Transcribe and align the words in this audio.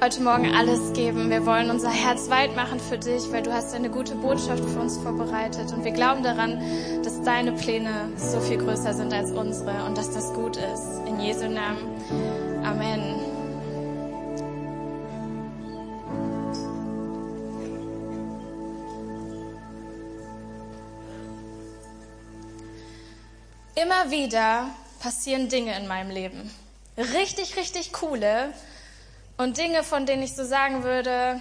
heute 0.00 0.20
Morgen 0.22 0.54
alles 0.54 0.92
geben. 0.92 1.30
Wir 1.30 1.46
wollen 1.46 1.70
unser 1.70 1.90
Herz 1.90 2.28
weit 2.28 2.54
machen 2.54 2.78
für 2.80 2.98
dich, 2.98 3.32
weil 3.32 3.42
du 3.42 3.52
hast 3.52 3.74
eine 3.74 3.88
gute 3.88 4.14
Botschaft 4.14 4.62
für 4.62 4.80
uns 4.80 4.98
vorbereitet. 4.98 5.72
Und 5.72 5.84
wir 5.84 5.92
glauben 5.92 6.22
daran, 6.22 6.60
dass 7.02 7.22
deine 7.22 7.52
Pläne 7.52 8.10
so 8.16 8.40
viel 8.40 8.58
größer 8.58 8.92
sind 8.94 9.12
als 9.12 9.30
unsere 9.30 9.84
und 9.84 9.96
dass 9.96 10.12
das 10.12 10.32
gut 10.34 10.56
ist. 10.56 11.00
In 11.06 11.20
Jesu 11.20 11.48
Namen. 11.48 11.78
Amen. 12.64 13.16
Immer 23.74 24.10
wieder 24.10 24.70
passieren 25.00 25.48
Dinge 25.48 25.76
in 25.78 25.86
meinem 25.86 26.10
Leben. 26.10 26.50
Richtig, 26.98 27.56
richtig 27.56 27.92
coole 27.92 28.52
und 29.36 29.56
Dinge, 29.56 29.84
von 29.84 30.06
denen 30.06 30.22
ich 30.22 30.34
so 30.34 30.44
sagen 30.44 30.82
würde, 30.82 31.40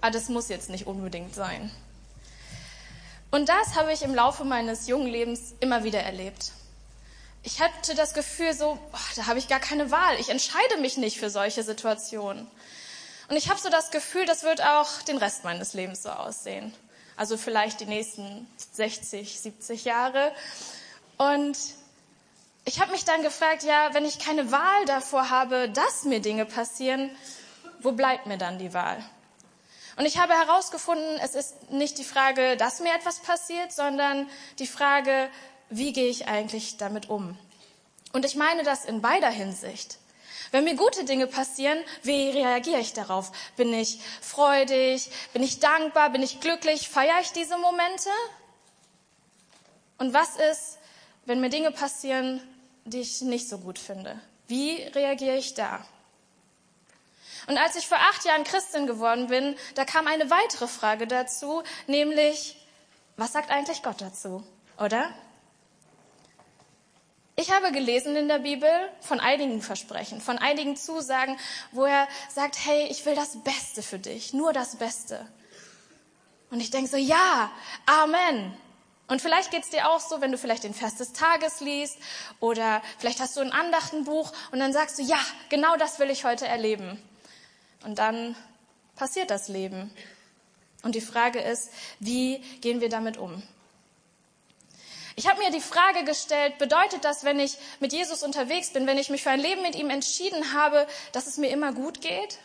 ah, 0.00 0.10
das 0.10 0.28
muss 0.28 0.48
jetzt 0.48 0.70
nicht 0.70 0.86
unbedingt 0.86 1.34
sein. 1.34 1.70
Und 3.30 3.48
das 3.48 3.74
habe 3.76 3.92
ich 3.92 4.02
im 4.02 4.14
Laufe 4.14 4.44
meines 4.44 4.86
jungen 4.86 5.08
Lebens 5.08 5.54
immer 5.60 5.84
wieder 5.84 6.00
erlebt. 6.00 6.52
Ich 7.42 7.60
hatte 7.60 7.94
das 7.94 8.14
Gefühl 8.14 8.54
so, 8.54 8.78
oh, 8.92 8.98
da 9.16 9.26
habe 9.26 9.38
ich 9.38 9.48
gar 9.48 9.60
keine 9.60 9.90
Wahl. 9.90 10.18
Ich 10.18 10.30
entscheide 10.30 10.78
mich 10.78 10.96
nicht 10.96 11.18
für 11.18 11.30
solche 11.30 11.62
Situationen. 11.62 12.46
Und 13.28 13.36
ich 13.36 13.50
habe 13.50 13.60
so 13.60 13.68
das 13.68 13.90
Gefühl, 13.90 14.24
das 14.24 14.42
wird 14.42 14.62
auch 14.62 15.02
den 15.02 15.18
Rest 15.18 15.44
meines 15.44 15.74
Lebens 15.74 16.02
so 16.02 16.10
aussehen. 16.10 16.72
Also 17.16 17.36
vielleicht 17.36 17.80
die 17.80 17.86
nächsten 17.86 18.46
60, 18.72 19.40
70 19.40 19.84
Jahre. 19.84 20.32
Und 21.18 21.58
ich 22.68 22.80
habe 22.80 22.92
mich 22.92 23.06
dann 23.06 23.22
gefragt, 23.22 23.62
ja, 23.62 23.94
wenn 23.94 24.04
ich 24.04 24.18
keine 24.18 24.52
Wahl 24.52 24.84
davor 24.84 25.30
habe, 25.30 25.70
dass 25.70 26.04
mir 26.04 26.20
Dinge 26.20 26.44
passieren, 26.44 27.10
wo 27.80 27.92
bleibt 27.92 28.26
mir 28.26 28.36
dann 28.36 28.58
die 28.58 28.74
Wahl? 28.74 29.02
Und 29.96 30.04
ich 30.04 30.18
habe 30.18 30.34
herausgefunden, 30.34 31.18
es 31.22 31.34
ist 31.34 31.70
nicht 31.70 31.96
die 31.96 32.04
Frage, 32.04 32.58
dass 32.58 32.80
mir 32.80 32.94
etwas 32.94 33.20
passiert, 33.20 33.72
sondern 33.72 34.28
die 34.58 34.66
Frage, 34.66 35.30
wie 35.70 35.94
gehe 35.94 36.10
ich 36.10 36.28
eigentlich 36.28 36.76
damit 36.76 37.08
um? 37.08 37.38
Und 38.12 38.26
ich 38.26 38.36
meine 38.36 38.64
das 38.64 38.84
in 38.84 39.00
beider 39.00 39.30
Hinsicht. 39.30 39.98
Wenn 40.50 40.64
mir 40.64 40.76
gute 40.76 41.04
Dinge 41.04 41.26
passieren, 41.26 41.78
wie 42.02 42.30
reagiere 42.30 42.80
ich 42.80 42.92
darauf? 42.92 43.32
Bin 43.56 43.72
ich 43.72 43.98
freudig? 44.20 45.10
Bin 45.32 45.42
ich 45.42 45.58
dankbar? 45.58 46.10
Bin 46.10 46.22
ich 46.22 46.40
glücklich? 46.40 46.90
Feiere 46.90 47.20
ich 47.22 47.32
diese 47.32 47.56
Momente? 47.56 48.10
Und 49.96 50.12
was 50.12 50.36
ist, 50.36 50.78
wenn 51.24 51.40
mir 51.40 51.50
Dinge 51.50 51.70
passieren, 51.70 52.40
die 52.90 53.00
ich 53.00 53.20
nicht 53.22 53.48
so 53.48 53.58
gut 53.58 53.78
finde? 53.78 54.20
Wie 54.46 54.82
reagiere 54.82 55.36
ich 55.36 55.54
da? 55.54 55.84
Und 57.46 57.56
als 57.56 57.76
ich 57.76 57.86
vor 57.86 57.98
acht 57.98 58.24
Jahren 58.24 58.44
Christin 58.44 58.86
geworden 58.86 59.28
bin, 59.28 59.56
da 59.74 59.84
kam 59.84 60.06
eine 60.06 60.30
weitere 60.30 60.68
Frage 60.68 61.06
dazu, 61.06 61.62
nämlich, 61.86 62.56
was 63.16 63.32
sagt 63.32 63.50
eigentlich 63.50 63.82
Gott 63.82 64.00
dazu? 64.00 64.44
Oder? 64.78 65.10
Ich 67.36 67.52
habe 67.52 67.70
gelesen 67.70 68.16
in 68.16 68.28
der 68.28 68.40
Bibel 68.40 68.68
von 69.00 69.20
einigen 69.20 69.62
Versprechen, 69.62 70.20
von 70.20 70.38
einigen 70.38 70.76
Zusagen, 70.76 71.38
wo 71.70 71.84
er 71.84 72.08
sagt, 72.28 72.58
hey, 72.64 72.88
ich 72.90 73.06
will 73.06 73.14
das 73.14 73.42
Beste 73.42 73.82
für 73.82 73.98
dich, 73.98 74.34
nur 74.34 74.52
das 74.52 74.76
Beste. 74.76 75.26
Und 76.50 76.60
ich 76.60 76.70
denke 76.70 76.90
so, 76.90 76.96
ja, 76.96 77.50
Amen. 77.86 78.56
Und 79.08 79.22
vielleicht 79.22 79.50
geht's 79.50 79.70
dir 79.70 79.88
auch 79.90 80.00
so, 80.00 80.20
wenn 80.20 80.32
du 80.32 80.38
vielleicht 80.38 80.64
den 80.64 80.74
Vers 80.74 80.96
des 80.96 81.14
Tages 81.14 81.60
liest 81.60 81.96
oder 82.40 82.82
vielleicht 82.98 83.20
hast 83.20 83.36
du 83.36 83.40
ein 83.40 83.52
Andachtenbuch 83.52 84.32
und 84.52 84.60
dann 84.60 84.74
sagst 84.74 84.98
du, 84.98 85.02
ja, 85.02 85.18
genau 85.48 85.76
das 85.76 85.98
will 85.98 86.10
ich 86.10 86.24
heute 86.24 86.46
erleben. 86.46 87.02
Und 87.84 87.98
dann 87.98 88.36
passiert 88.96 89.30
das 89.30 89.48
Leben. 89.48 89.90
Und 90.82 90.94
die 90.94 91.00
Frage 91.00 91.40
ist, 91.40 91.70
wie 92.00 92.38
gehen 92.60 92.82
wir 92.82 92.90
damit 92.90 93.16
um? 93.16 93.42
Ich 95.16 95.26
habe 95.26 95.40
mir 95.40 95.50
die 95.50 95.60
Frage 95.60 96.04
gestellt, 96.04 96.58
bedeutet 96.58 97.04
das, 97.04 97.24
wenn 97.24 97.40
ich 97.40 97.56
mit 97.80 97.92
Jesus 97.92 98.22
unterwegs 98.22 98.72
bin, 98.72 98.86
wenn 98.86 98.98
ich 98.98 99.10
mich 99.10 99.22
für 99.22 99.30
ein 99.30 99.40
Leben 99.40 99.62
mit 99.62 99.74
ihm 99.74 99.90
entschieden 99.90 100.52
habe, 100.52 100.86
dass 101.12 101.26
es 101.26 101.38
mir 101.38 101.48
immer 101.48 101.72
gut 101.72 102.00
geht? 102.02 102.38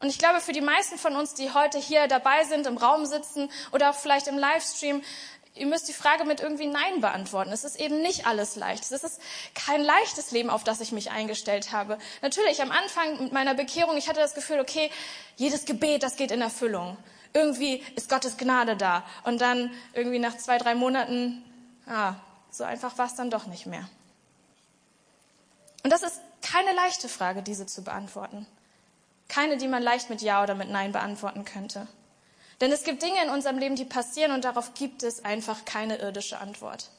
Und 0.00 0.08
ich 0.08 0.18
glaube, 0.18 0.40
für 0.40 0.52
die 0.52 0.60
meisten 0.60 0.96
von 0.96 1.16
uns, 1.16 1.34
die 1.34 1.52
heute 1.52 1.78
hier 1.78 2.06
dabei 2.06 2.44
sind, 2.44 2.66
im 2.66 2.76
Raum 2.76 3.04
sitzen 3.04 3.50
oder 3.72 3.90
auch 3.90 3.94
vielleicht 3.94 4.28
im 4.28 4.38
Livestream, 4.38 5.02
ihr 5.58 5.66
müsst 5.66 5.88
die 5.88 5.92
Frage 5.92 6.24
mit 6.24 6.40
irgendwie 6.40 6.66
Nein 6.66 7.00
beantworten. 7.00 7.52
Es 7.52 7.64
ist 7.64 7.78
eben 7.78 8.00
nicht 8.00 8.26
alles 8.26 8.56
leicht. 8.56 8.90
Es 8.90 9.04
ist 9.04 9.20
kein 9.54 9.82
leichtes 9.82 10.30
Leben, 10.30 10.50
auf 10.50 10.64
das 10.64 10.80
ich 10.80 10.92
mich 10.92 11.10
eingestellt 11.10 11.72
habe. 11.72 11.98
Natürlich, 12.22 12.62
am 12.62 12.70
Anfang 12.70 13.22
mit 13.22 13.32
meiner 13.32 13.54
Bekehrung, 13.54 13.96
ich 13.96 14.08
hatte 14.08 14.20
das 14.20 14.34
Gefühl, 14.34 14.60
okay, 14.60 14.90
jedes 15.36 15.64
Gebet, 15.64 16.02
das 16.02 16.16
geht 16.16 16.30
in 16.30 16.40
Erfüllung. 16.40 16.96
Irgendwie 17.34 17.82
ist 17.94 18.08
Gottes 18.08 18.36
Gnade 18.36 18.76
da. 18.76 19.04
Und 19.24 19.40
dann 19.40 19.70
irgendwie 19.92 20.18
nach 20.18 20.36
zwei, 20.36 20.58
drei 20.58 20.74
Monaten, 20.74 21.44
ah, 21.86 22.14
so 22.50 22.64
einfach 22.64 22.96
war 22.98 23.06
es 23.06 23.14
dann 23.14 23.30
doch 23.30 23.46
nicht 23.46 23.66
mehr. 23.66 23.88
Und 25.82 25.92
das 25.92 26.02
ist 26.02 26.20
keine 26.42 26.72
leichte 26.72 27.08
Frage, 27.08 27.42
diese 27.42 27.66
zu 27.66 27.82
beantworten. 27.82 28.46
Keine, 29.28 29.58
die 29.58 29.68
man 29.68 29.82
leicht 29.82 30.10
mit 30.10 30.22
Ja 30.22 30.42
oder 30.42 30.54
mit 30.54 30.70
Nein 30.70 30.92
beantworten 30.92 31.44
könnte. 31.44 31.86
Denn 32.60 32.72
es 32.72 32.82
gibt 32.84 33.02
Dinge 33.02 33.22
in 33.24 33.30
unserem 33.30 33.58
Leben, 33.58 33.76
die 33.76 33.84
passieren 33.84 34.32
und 34.32 34.44
darauf 34.44 34.74
gibt 34.74 35.02
es 35.02 35.24
einfach 35.24 35.64
keine 35.64 35.96
irdische 35.98 36.38
Antwort. 36.38 36.90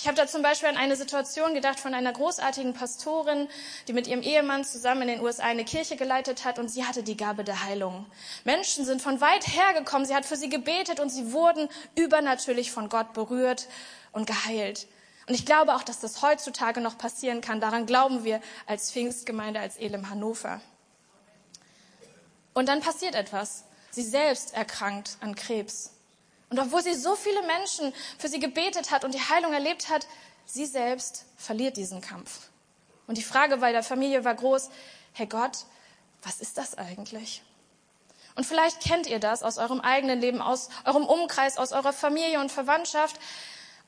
Ich 0.00 0.06
habe 0.06 0.16
da 0.16 0.28
zum 0.28 0.42
Beispiel 0.42 0.68
an 0.68 0.76
eine 0.76 0.94
Situation 0.94 1.54
gedacht 1.54 1.80
von 1.80 1.92
einer 1.92 2.12
großartigen 2.12 2.72
Pastorin, 2.72 3.48
die 3.88 3.92
mit 3.92 4.06
ihrem 4.06 4.22
Ehemann 4.22 4.64
zusammen 4.64 5.02
in 5.02 5.08
den 5.08 5.20
USA 5.20 5.42
eine 5.42 5.64
Kirche 5.64 5.96
geleitet 5.96 6.44
hat 6.44 6.60
und 6.60 6.68
sie 6.68 6.84
hatte 6.84 7.02
die 7.02 7.16
Gabe 7.16 7.42
der 7.42 7.64
Heilung. 7.64 8.06
Menschen 8.44 8.84
sind 8.84 9.02
von 9.02 9.20
weit 9.20 9.48
her 9.48 9.74
gekommen, 9.76 10.06
sie 10.06 10.14
hat 10.14 10.24
für 10.24 10.36
sie 10.36 10.48
gebetet 10.48 11.00
und 11.00 11.08
sie 11.08 11.32
wurden 11.32 11.68
übernatürlich 11.96 12.70
von 12.70 12.88
Gott 12.88 13.12
berührt 13.12 13.66
und 14.12 14.28
geheilt. 14.28 14.86
Und 15.26 15.34
ich 15.34 15.44
glaube 15.44 15.74
auch, 15.74 15.82
dass 15.82 15.98
das 15.98 16.22
heutzutage 16.22 16.80
noch 16.80 16.96
passieren 16.96 17.40
kann. 17.40 17.60
Daran 17.60 17.84
glauben 17.84 18.22
wir 18.22 18.40
als 18.66 18.92
Pfingstgemeinde, 18.92 19.58
als 19.58 19.76
Elim 19.78 20.08
Hannover. 20.08 20.60
Und 22.54 22.68
dann 22.68 22.80
passiert 22.80 23.16
etwas. 23.16 23.64
Sie 23.98 24.04
selbst 24.04 24.54
erkrankt 24.54 25.16
an 25.18 25.34
Krebs. 25.34 25.90
Und 26.50 26.60
obwohl 26.60 26.84
sie 26.84 26.94
so 26.94 27.16
viele 27.16 27.42
Menschen 27.42 27.92
für 28.16 28.28
sie 28.28 28.38
gebetet 28.38 28.92
hat 28.92 29.02
und 29.02 29.12
die 29.12 29.20
Heilung 29.20 29.52
erlebt 29.52 29.88
hat, 29.88 30.06
sie 30.46 30.66
selbst 30.66 31.24
verliert 31.36 31.76
diesen 31.76 32.00
Kampf. 32.00 32.42
Und 33.08 33.18
die 33.18 33.24
Frage 33.24 33.56
bei 33.56 33.72
der 33.72 33.82
Familie 33.82 34.24
war 34.24 34.36
groß, 34.36 34.70
Herr 35.14 35.26
Gott, 35.26 35.64
was 36.22 36.38
ist 36.38 36.58
das 36.58 36.78
eigentlich? 36.78 37.42
Und 38.36 38.44
vielleicht 38.44 38.80
kennt 38.80 39.08
ihr 39.08 39.18
das 39.18 39.42
aus 39.42 39.58
eurem 39.58 39.80
eigenen 39.80 40.20
Leben, 40.20 40.40
aus 40.40 40.68
eurem 40.84 41.04
Umkreis, 41.04 41.58
aus 41.58 41.72
eurer 41.72 41.92
Familie 41.92 42.38
und 42.38 42.52
Verwandtschaft. 42.52 43.18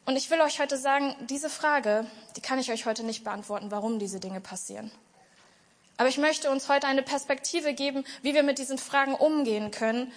Und 0.06 0.16
ich 0.16 0.28
will 0.28 0.40
euch 0.40 0.58
heute 0.58 0.76
sagen, 0.76 1.14
diese 1.20 1.48
Frage, 1.48 2.04
die 2.34 2.40
kann 2.40 2.58
ich 2.58 2.72
euch 2.72 2.84
heute 2.84 3.04
nicht 3.04 3.22
beantworten, 3.22 3.70
warum 3.70 4.00
diese 4.00 4.18
Dinge 4.18 4.40
passieren. 4.40 4.90
Aber 6.00 6.08
ich 6.08 6.16
möchte 6.16 6.50
uns 6.50 6.70
heute 6.70 6.86
eine 6.86 7.02
Perspektive 7.02 7.74
geben, 7.74 8.06
wie 8.22 8.32
wir 8.32 8.42
mit 8.42 8.56
diesen 8.56 8.78
Fragen 8.78 9.14
umgehen 9.14 9.70
können. 9.70 10.10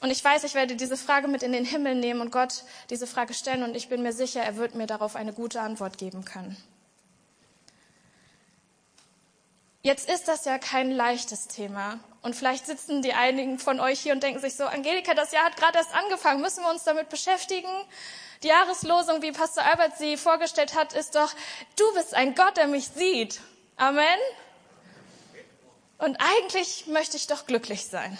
Und 0.00 0.10
ich 0.10 0.24
weiß, 0.24 0.42
ich 0.44 0.54
werde 0.54 0.74
diese 0.74 0.96
Frage 0.96 1.28
mit 1.28 1.42
in 1.42 1.52
den 1.52 1.66
Himmel 1.66 1.96
nehmen 1.96 2.22
und 2.22 2.32
Gott 2.32 2.64
diese 2.88 3.06
Frage 3.06 3.34
stellen 3.34 3.62
und 3.62 3.76
ich 3.76 3.90
bin 3.90 4.02
mir 4.02 4.14
sicher, 4.14 4.40
er 4.40 4.56
wird 4.56 4.74
mir 4.74 4.86
darauf 4.86 5.16
eine 5.16 5.34
gute 5.34 5.60
Antwort 5.60 5.98
geben 5.98 6.24
können. 6.24 6.56
Jetzt 9.82 10.08
ist 10.08 10.28
das 10.28 10.46
ja 10.46 10.56
kein 10.56 10.90
leichtes 10.90 11.46
Thema. 11.46 12.00
Und 12.22 12.34
vielleicht 12.34 12.64
sitzen 12.64 13.02
die 13.02 13.12
einigen 13.12 13.58
von 13.58 13.80
euch 13.80 14.00
hier 14.00 14.14
und 14.14 14.22
denken 14.22 14.40
sich 14.40 14.54
so, 14.54 14.64
Angelika, 14.64 15.12
das 15.12 15.32
Jahr 15.32 15.44
hat 15.44 15.58
gerade 15.58 15.76
erst 15.76 15.94
angefangen, 15.94 16.40
müssen 16.40 16.64
wir 16.64 16.70
uns 16.70 16.84
damit 16.84 17.10
beschäftigen? 17.10 17.68
Die 18.42 18.48
Jahreslosung, 18.48 19.20
wie 19.20 19.32
Pastor 19.32 19.64
Albert 19.64 19.98
sie 19.98 20.16
vorgestellt 20.16 20.74
hat, 20.74 20.94
ist 20.94 21.16
doch, 21.16 21.34
du 21.76 21.84
bist 21.92 22.14
ein 22.14 22.34
Gott, 22.34 22.56
der 22.56 22.66
mich 22.66 22.88
sieht. 22.88 23.42
Amen. 23.76 24.18
Und 25.98 26.16
eigentlich 26.20 26.86
möchte 26.86 27.16
ich 27.16 27.26
doch 27.26 27.46
glücklich 27.46 27.86
sein. 27.86 28.16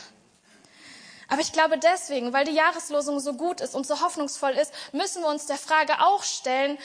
Aber 1.29 1.41
ich 1.41 1.53
glaube 1.53 1.79
deswegen, 1.79 2.33
weil 2.33 2.45
die 2.45 2.55
Jahreslosung 2.55 3.21
so 3.21 3.35
gut 3.35 3.61
ist 3.61 3.75
und 3.75 3.87
so 3.87 4.01
hoffnungsvoll 4.01 4.53
ist, 4.53 4.73
müssen 4.93 5.23
wir 5.23 5.29
uns 5.29 5.47
der 5.47 5.59
Frage 5.59 6.01
auch 6.01 6.23
stellen, 6.23 6.79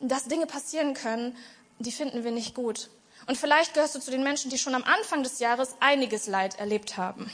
dass 0.00 0.24
Dinge 0.24 0.46
passieren 0.46 0.94
können, 0.94 1.36
die 1.78 1.92
finden 1.92 2.22
wir 2.22 2.30
nicht 2.30 2.54
gut. 2.54 2.90
Und 3.26 3.36
vielleicht 3.36 3.74
gehörst 3.74 3.94
du 3.94 4.00
zu 4.00 4.10
den 4.10 4.22
Menschen, 4.22 4.50
die 4.50 4.58
schon 4.58 4.74
am 4.74 4.84
Anfang 4.84 5.22
des 5.22 5.38
Jahres 5.38 5.74
einiges 5.80 6.26
Leid 6.26 6.58
erlebt 6.58 6.96
haben. 6.96 7.30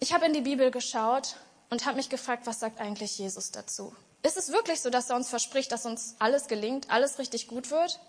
Ich 0.00 0.12
habe 0.12 0.26
in 0.26 0.32
die 0.32 0.40
Bibel 0.40 0.70
geschaut 0.70 1.36
und 1.68 1.86
habe 1.86 1.96
mich 1.96 2.08
gefragt, 2.08 2.46
was 2.46 2.60
sagt 2.60 2.80
eigentlich 2.80 3.18
Jesus 3.18 3.50
dazu? 3.52 3.94
Ist 4.22 4.36
es 4.36 4.50
wirklich 4.50 4.80
so, 4.80 4.90
dass 4.90 5.10
er 5.10 5.16
uns 5.16 5.28
verspricht, 5.28 5.70
dass 5.72 5.86
uns 5.86 6.16
alles 6.18 6.46
gelingt, 6.46 6.90
alles 6.90 7.18
richtig 7.18 7.48
gut 7.48 7.70
wird? 7.70 8.00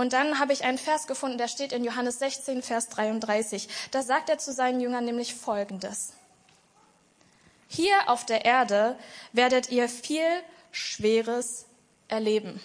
Und 0.00 0.14
dann 0.14 0.38
habe 0.38 0.54
ich 0.54 0.64
einen 0.64 0.78
Vers 0.78 1.06
gefunden, 1.06 1.36
der 1.36 1.46
steht 1.46 1.72
in 1.72 1.84
Johannes 1.84 2.20
16, 2.20 2.62
Vers 2.62 2.88
33. 2.88 3.68
Da 3.90 4.02
sagt 4.02 4.30
er 4.30 4.38
zu 4.38 4.50
seinen 4.50 4.80
Jüngern 4.80 5.04
nämlich 5.04 5.34
Folgendes. 5.34 6.14
Hier 7.68 8.08
auf 8.08 8.24
der 8.24 8.46
Erde 8.46 8.96
werdet 9.34 9.68
ihr 9.68 9.90
viel 9.90 10.24
Schweres 10.72 11.66
erleben. 12.08 12.62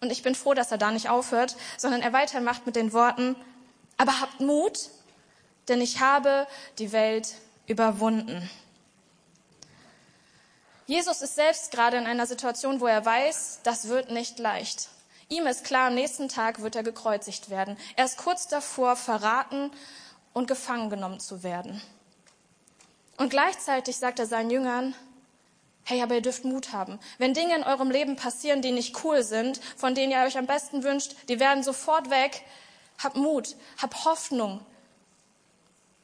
Und 0.00 0.12
ich 0.12 0.22
bin 0.22 0.36
froh, 0.36 0.54
dass 0.54 0.70
er 0.70 0.78
da 0.78 0.92
nicht 0.92 1.08
aufhört, 1.08 1.56
sondern 1.78 2.00
er 2.00 2.12
weitermacht 2.12 2.64
mit 2.64 2.76
den 2.76 2.92
Worten, 2.92 3.34
aber 3.96 4.20
habt 4.20 4.38
Mut, 4.38 4.90
denn 5.66 5.80
ich 5.80 5.98
habe 5.98 6.46
die 6.78 6.92
Welt 6.92 7.34
überwunden. 7.66 8.48
Jesus 10.86 11.22
ist 11.22 11.34
selbst 11.34 11.72
gerade 11.72 11.96
in 11.96 12.06
einer 12.06 12.26
Situation, 12.26 12.80
wo 12.80 12.86
er 12.86 13.04
weiß, 13.04 13.62
das 13.64 13.88
wird 13.88 14.12
nicht 14.12 14.38
leicht. 14.38 14.90
Ihm 15.28 15.46
ist 15.46 15.64
klar, 15.64 15.88
am 15.88 15.94
nächsten 15.94 16.28
Tag 16.28 16.62
wird 16.62 16.76
er 16.76 16.84
gekreuzigt 16.84 17.50
werden. 17.50 17.76
Er 17.96 18.04
ist 18.04 18.16
kurz 18.16 18.46
davor, 18.46 18.94
verraten 18.94 19.72
und 20.32 20.46
gefangen 20.46 20.88
genommen 20.88 21.18
zu 21.18 21.42
werden. 21.42 21.80
Und 23.16 23.30
gleichzeitig 23.30 23.96
sagt 23.96 24.18
er 24.18 24.26
seinen 24.26 24.50
Jüngern, 24.50 24.94
hey, 25.84 26.02
aber 26.02 26.14
ihr 26.16 26.22
dürft 26.22 26.44
Mut 26.44 26.72
haben. 26.72 26.98
Wenn 27.18 27.34
Dinge 27.34 27.56
in 27.56 27.64
eurem 27.64 27.90
Leben 27.90 28.16
passieren, 28.16 28.62
die 28.62 28.72
nicht 28.72 29.04
cool 29.04 29.22
sind, 29.22 29.60
von 29.76 29.94
denen 29.94 30.12
ihr 30.12 30.20
euch 30.20 30.36
am 30.38 30.46
besten 30.46 30.84
wünscht, 30.84 31.14
die 31.28 31.40
werden 31.40 31.62
sofort 31.64 32.10
weg. 32.10 32.42
Habt 33.02 33.16
Mut, 33.16 33.56
habt 33.78 34.04
Hoffnung. 34.04 34.64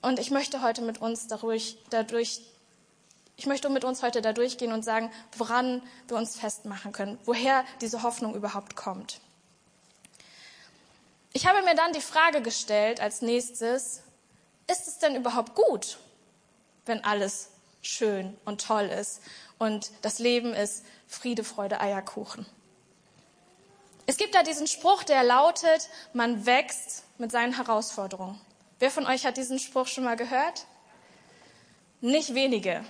Und 0.01 0.19
ich 0.19 0.31
möchte 0.31 0.63
heute 0.63 0.83
mit 0.83 1.01
uns 1.01 1.29
dadurch, 1.29 1.79
dadurch 1.91 2.41
ich 3.43 3.47
möchte 3.47 3.69
mit 3.71 3.83
uns 3.83 4.05
heute 4.05 4.23
da 4.23 4.33
durchgehen 4.33 4.71
und 4.71 4.85
sagen, 4.85 5.11
woran 5.37 5.83
wir 6.07 6.17
uns 6.17 6.37
festmachen 6.37 6.93
können, 6.93 7.19
woher 7.25 7.65
diese 7.81 8.05
Hoffnung 8.05 8.37
überhaupt 8.37 8.77
kommt. 8.77 9.19
Ich 11.33 11.49
habe 11.49 11.61
mir 11.63 11.75
dann 11.75 11.93
die 11.93 12.01
Frage 12.01 12.41
gestellt 12.41 13.01
als 13.01 13.21
nächstes, 13.21 14.03
ist 14.71 14.87
es 14.87 14.99
denn 14.99 15.17
überhaupt 15.17 15.57
gut, 15.57 15.99
wenn 16.87 17.03
alles 17.03 17.49
schön 17.83 18.39
und 18.45 18.65
toll 18.65 18.85
ist 18.85 19.21
und 19.59 19.91
das 20.03 20.21
Leben 20.21 20.55
ist 20.55 20.85
Friede, 21.09 21.43
Freude, 21.43 21.81
Eierkuchen? 21.81 22.47
Es 24.07 24.19
gibt 24.19 24.37
da 24.37 24.45
diesen 24.45 24.69
Spruch, 24.69 25.03
der 25.03 25.25
lautet, 25.25 25.89
man 26.13 26.47
wächst 26.47 27.03
mit 27.19 27.33
seinen 27.33 27.57
Herausforderungen. 27.57 28.41
Wer 28.79 28.93
von 28.93 29.05
euch 29.05 29.27
hat 29.27 29.37
diesen 29.37 29.59
Spruch 29.59 29.89
schon 29.89 30.05
mal 30.05 30.17
gehört? 30.17 30.65
Nicht 32.01 32.35
wenige. 32.35 32.85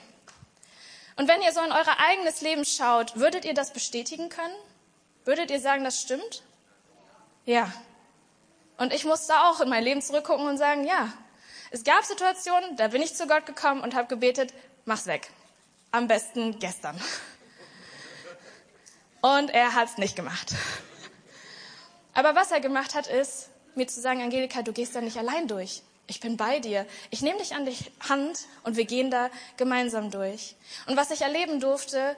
Und 1.17 1.29
wenn 1.29 1.43
ihr 1.43 1.53
so 1.53 1.61
in 1.61 1.73
euer 1.73 1.99
eigenes 1.99 2.41
Leben 2.41 2.65
schaut, 2.65 3.17
würdet 3.17 3.45
ihr 3.45 3.55
das 3.55 3.73
bestätigen 3.73 4.29
können? 4.29 4.55
Würdet 5.25 5.51
ihr 5.51 5.61
sagen, 5.61 5.85
das 5.85 6.01
stimmt? 6.01 6.43
Ja. 7.45 7.73
Und 8.79 8.93
ich 8.93 9.05
musste 9.05 9.35
auch 9.35 9.61
in 9.61 9.69
mein 9.69 9.85
Leben 9.85 10.03
zurückgucken 10.03 10.47
und 10.47 10.59
sagen, 10.59 10.87
ja. 10.87 11.13
Es 11.71 11.85
gab 11.85 12.05
Situationen, 12.05 12.77
da 12.77 12.89
bin 12.89 13.03
ich 13.03 13.15
zu 13.15 13.27
Gott 13.27 13.47
gekommen 13.47 13.81
und 13.81 13.95
habe 13.95 14.09
gebetet, 14.09 14.53
mach's 14.85 15.07
weg. 15.07 15.31
Am 15.91 16.09
besten 16.09 16.59
gestern. 16.59 17.01
Und 19.21 19.51
er 19.51 19.75
hat's 19.75 19.99
nicht 19.99 20.17
gemacht. 20.17 20.55
Aber 22.15 22.35
was 22.35 22.51
er 22.51 22.61
gemacht 22.61 22.95
hat, 22.95 23.07
ist, 23.07 23.51
mir 23.75 23.87
zu 23.87 24.01
sagen, 24.01 24.23
Angelika, 24.23 24.63
du 24.63 24.73
gehst 24.73 24.95
da 24.95 25.01
nicht 25.01 25.17
allein 25.17 25.49
durch 25.49 25.83
ich 26.07 26.21
bin 26.21 26.37
bei 26.37 26.61
dir. 26.61 26.87
Ich 27.11 27.23
nehme 27.23 27.39
dich 27.39 27.55
an 27.55 27.65
die 27.65 27.77
Hand 28.09 28.41
und 28.65 28.77
wir 28.77 28.85
gehen 28.85 29.11
da 29.11 29.31
gemeinsam 29.57 30.11
durch. 30.11 30.57
Und 30.87 30.97
was 30.97 31.11
ich 31.11 31.23
erleben 31.23 31.61
durfte, 31.61 32.17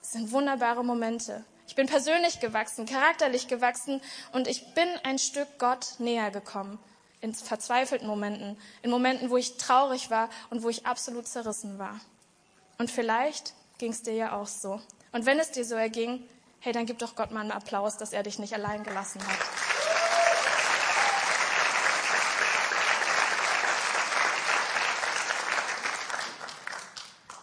sind 0.00 0.32
wunderbare 0.32 0.84
Momente. 0.84 1.44
Ich 1.66 1.74
bin 1.74 1.86
persönlich 1.86 2.40
gewachsen, 2.40 2.86
charakterlich 2.86 3.48
gewachsen 3.48 4.00
und 4.32 4.46
ich 4.46 4.74
bin 4.74 4.88
ein 5.02 5.18
Stück 5.18 5.48
Gott 5.58 5.94
näher 5.98 6.30
gekommen. 6.30 6.78
In 7.20 7.34
verzweifelten 7.34 8.06
Momenten, 8.06 8.56
in 8.82 8.90
Momenten, 8.90 9.30
wo 9.30 9.36
ich 9.36 9.56
traurig 9.56 10.10
war 10.10 10.28
und 10.50 10.62
wo 10.62 10.68
ich 10.68 10.86
absolut 10.86 11.26
zerrissen 11.26 11.78
war. 11.78 11.98
Und 12.78 12.90
vielleicht 12.90 13.54
ging 13.78 13.90
es 13.90 14.02
dir 14.02 14.14
ja 14.14 14.36
auch 14.36 14.46
so. 14.46 14.80
Und 15.12 15.26
wenn 15.26 15.40
es 15.40 15.50
dir 15.50 15.64
so 15.64 15.74
erging, 15.74 16.22
hey, 16.60 16.72
dann 16.72 16.86
gib 16.86 16.98
doch 16.98 17.16
Gott 17.16 17.30
mal 17.30 17.40
einen 17.40 17.52
Applaus, 17.52 17.96
dass 17.96 18.12
er 18.12 18.22
dich 18.22 18.38
nicht 18.38 18.54
allein 18.54 18.84
gelassen 18.84 19.26
hat. 19.26 19.65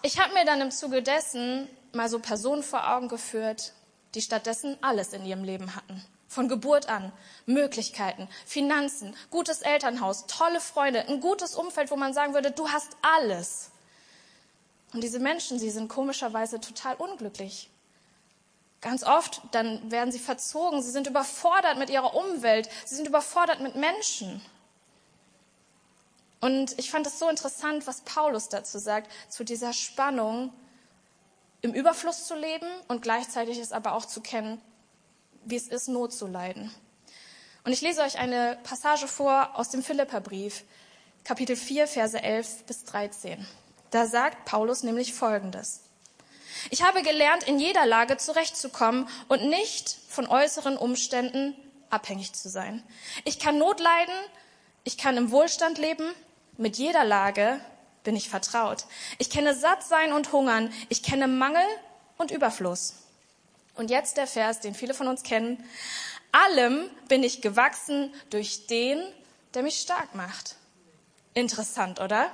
Ich 0.06 0.20
habe 0.20 0.34
mir 0.34 0.44
dann 0.44 0.60
im 0.60 0.70
Zuge 0.70 1.02
dessen 1.02 1.70
mal 1.94 2.10
so 2.10 2.20
Personen 2.20 2.62
vor 2.62 2.90
Augen 2.94 3.08
geführt, 3.08 3.72
die 4.16 4.22
stattdessen 4.22 4.78
alles 4.82 5.14
in 5.14 5.26
ihrem 5.26 5.46
Leben 5.46 5.78
hatten. 5.78 6.04
Von 6.28 6.50
Geburt 6.50 6.90
an. 6.90 7.14
Möglichkeiten, 7.46 8.28
Finanzen, 8.46 9.16
gutes 9.30 9.62
Elternhaus, 9.62 10.28
tolle 10.28 10.60
Freunde, 10.60 11.08
ein 11.08 11.22
gutes 11.22 11.56
Umfeld, 11.56 11.90
wo 11.90 11.96
man 11.96 12.14
sagen 12.14 12.34
würde, 12.34 12.52
du 12.52 12.68
hast 12.68 12.98
alles. 13.02 13.72
Und 14.94 15.02
diese 15.06 15.20
Menschen, 15.20 15.58
sie 15.58 15.70
sind 15.70 15.88
komischerweise 15.88 16.60
total 16.60 16.96
unglücklich. 16.96 17.70
Ganz 18.82 19.06
oft, 19.06 19.42
dann 19.52 19.90
werden 19.90 20.12
sie 20.12 20.20
verzogen, 20.20 20.82
sie 20.82 20.92
sind 20.92 21.08
überfordert 21.08 21.78
mit 21.78 21.90
ihrer 21.90 22.14
Umwelt, 22.14 22.68
sie 22.84 22.96
sind 22.96 23.08
überfordert 23.08 23.62
mit 23.62 23.76
Menschen. 23.76 24.42
Und 26.44 26.78
ich 26.78 26.92
fand 26.92 27.08
es 27.08 27.20
so 27.20 27.30
interessant, 27.30 27.88
was 27.88 28.02
Paulus 28.02 28.50
dazu 28.50 28.78
sagt, 28.78 29.10
zu 29.30 29.46
dieser 29.46 29.72
Spannung, 29.72 30.52
im 31.62 31.74
Überfluss 31.74 32.28
zu 32.28 32.36
leben 32.36 32.68
und 32.90 33.02
gleichzeitig 33.02 33.60
es 33.60 33.72
aber 33.72 33.94
auch 33.94 34.06
zu 34.06 34.20
kennen, 34.20 34.60
wie 35.46 35.56
es 35.56 35.70
ist, 35.70 35.88
Not 35.88 36.12
zu 36.12 36.28
leiden. 36.28 36.70
Und 37.64 37.72
ich 37.72 37.80
lese 37.80 38.02
euch 38.02 38.18
eine 38.18 38.58
Passage 38.64 39.08
vor 39.08 39.52
aus 39.58 39.70
dem 39.70 39.82
Philipperbrief, 39.82 40.66
Kapitel 41.24 41.56
4, 41.56 41.88
Verse 41.88 42.22
11 42.22 42.66
bis 42.66 42.84
13. 42.84 43.48
Da 43.92 44.06
sagt 44.06 44.44
Paulus 44.44 44.84
nämlich 44.84 45.14
Folgendes. 45.14 45.80
Ich 46.72 46.84
habe 46.84 47.04
gelernt, 47.04 47.44
in 47.44 47.58
jeder 47.58 47.86
Lage 47.86 48.18
zurechtzukommen 48.18 49.08
und 49.30 49.48
nicht 49.48 49.98
von 50.10 50.28
äußeren 50.28 50.76
Umständen 50.76 51.56
abhängig 51.90 52.34
zu 52.34 52.50
sein. 52.50 52.84
Ich 53.24 53.40
kann 53.40 53.58
Not 53.58 53.80
leiden, 53.80 54.16
ich 54.84 54.98
kann 54.98 55.16
im 55.16 55.32
Wohlstand 55.32 55.78
leben, 55.78 56.04
mit 56.58 56.78
jeder 56.78 57.04
Lage 57.04 57.60
bin 58.04 58.16
ich 58.16 58.30
vertraut. 58.30 58.86
Ich 59.18 59.30
kenne 59.30 59.56
Sattsein 59.56 60.14
und 60.14 60.32
Hungern. 60.32 60.72
Ich 60.90 61.04
kenne 61.04 61.28
Mangel 61.28 61.66
und 62.18 62.32
Überfluss. 62.32 62.96
Und 63.76 63.90
jetzt 63.90 64.18
der 64.18 64.28
Vers, 64.28 64.60
den 64.60 64.76
viele 64.76 64.94
von 64.94 65.08
uns 65.08 65.24
kennen. 65.24 65.64
Allem 66.32 66.90
bin 67.08 67.24
ich 67.24 67.42
gewachsen 67.42 68.14
durch 68.30 68.68
den, 68.68 69.02
der 69.54 69.64
mich 69.64 69.78
stark 69.80 70.16
macht. 70.16 70.56
Interessant, 71.34 72.00
oder? 72.00 72.30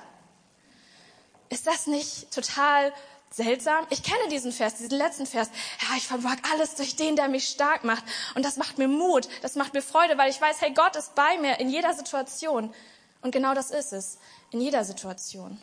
Ist 1.50 1.68
das 1.68 1.88
nicht 1.88 2.32
total 2.34 2.94
seltsam? 3.32 3.86
Ich 3.90 4.04
kenne 4.04 4.28
diesen 4.30 4.52
Vers, 4.52 4.76
diesen 4.76 4.98
letzten 4.98 5.26
Vers. 5.26 5.50
Ja, 5.82 5.96
ich 5.98 6.08
vermag 6.08 6.38
alles 6.52 6.76
durch 6.76 6.96
den, 6.96 7.16
der 7.16 7.28
mich 7.28 7.48
stark 7.48 7.84
macht. 7.84 8.04
Und 8.36 8.44
das 8.44 8.58
macht 8.58 8.78
mir 8.78 8.88
Mut, 8.88 9.28
das 9.42 9.56
macht 9.56 9.74
mir 9.74 9.82
Freude, 9.82 10.18
weil 10.18 10.30
ich 10.30 10.42
weiß, 10.42 10.62
hey, 10.62 10.74
Gott 10.74 10.96
ist 10.96 11.16
bei 11.16 11.38
mir 11.38 11.60
in 11.60 11.70
jeder 11.70 11.94
Situation. 11.94 12.74
Und 13.22 13.32
genau 13.32 13.54
das 13.54 13.72
ist 13.72 13.94
es, 13.94 14.18
in 14.52 14.62
jeder 14.62 14.84
Situation. 14.84 15.60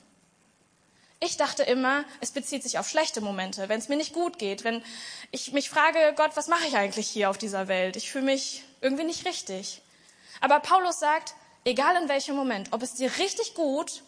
Ich 1.19 1.39
dachte 1.39 1.63
immer, 1.63 2.05
es 2.21 2.31
bezieht 2.31 2.63
sich 2.63 2.79
auf 2.79 2.89
schlechte 2.89 3.23
Momente, 3.23 3.71
wenn 3.71 3.79
es 3.79 3.89
mir 3.89 3.97
nicht 3.97 4.13
gut 4.13 4.39
geht, 4.39 4.65
wenn 4.65 4.83
ich 5.31 5.53
mich 5.53 5.71
frage, 5.71 6.13
Gott, 6.15 6.37
was 6.37 6.49
mache 6.49 6.67
ich 6.67 6.77
eigentlich 6.77 7.09
hier 7.09 7.31
auf 7.31 7.39
dieser 7.39 7.69
Welt? 7.69 7.97
Ich 7.97 8.11
fühle 8.11 8.27
mich 8.27 8.63
irgendwie 8.83 9.05
nicht 9.05 9.25
richtig. 9.25 9.81
Aber 10.43 10.61
Paulus 10.61 11.01
sagt, 11.01 11.35
egal 11.65 12.01
in 12.03 12.11
welchem 12.11 12.37
Moment, 12.37 12.69
ob 12.73 12.83
es 12.83 12.95
dir 12.95 13.11
richtig 13.19 13.55
gut 13.55 14.03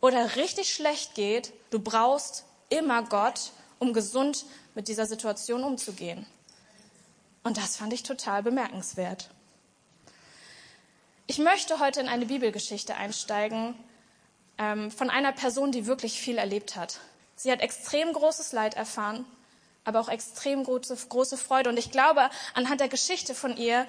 oder 0.00 0.36
richtig 0.36 0.72
schlecht 0.72 1.14
geht, 1.14 1.52
du 1.70 1.78
brauchst 1.78 2.44
immer 2.70 3.02
Gott, 3.02 3.52
um 3.78 3.92
gesund 3.92 4.46
mit 4.74 4.88
dieser 4.88 5.06
Situation 5.06 5.64
umzugehen. 5.64 6.26
Und 7.42 7.58
das 7.58 7.76
fand 7.76 7.92
ich 7.92 8.02
total 8.02 8.42
bemerkenswert. 8.42 9.28
Ich 11.26 11.38
möchte 11.38 11.78
heute 11.78 12.00
in 12.00 12.08
eine 12.08 12.26
Bibelgeschichte 12.26 12.96
einsteigen 12.96 13.74
ähm, 14.58 14.90
von 14.90 15.08
einer 15.08 15.32
Person, 15.32 15.72
die 15.72 15.86
wirklich 15.86 16.20
viel 16.20 16.36
erlebt 16.36 16.76
hat. 16.76 17.00
Sie 17.34 17.50
hat 17.50 17.62
extrem 17.62 18.12
großes 18.12 18.52
Leid 18.52 18.74
erfahren, 18.74 19.24
aber 19.84 20.00
auch 20.00 20.10
extrem 20.10 20.64
große, 20.64 20.94
große 21.08 21.38
Freude. 21.38 21.70
Und 21.70 21.78
ich 21.78 21.90
glaube, 21.90 22.28
anhand 22.52 22.82
der 22.82 22.88
Geschichte 22.88 23.34
von 23.34 23.56
ihr 23.56 23.86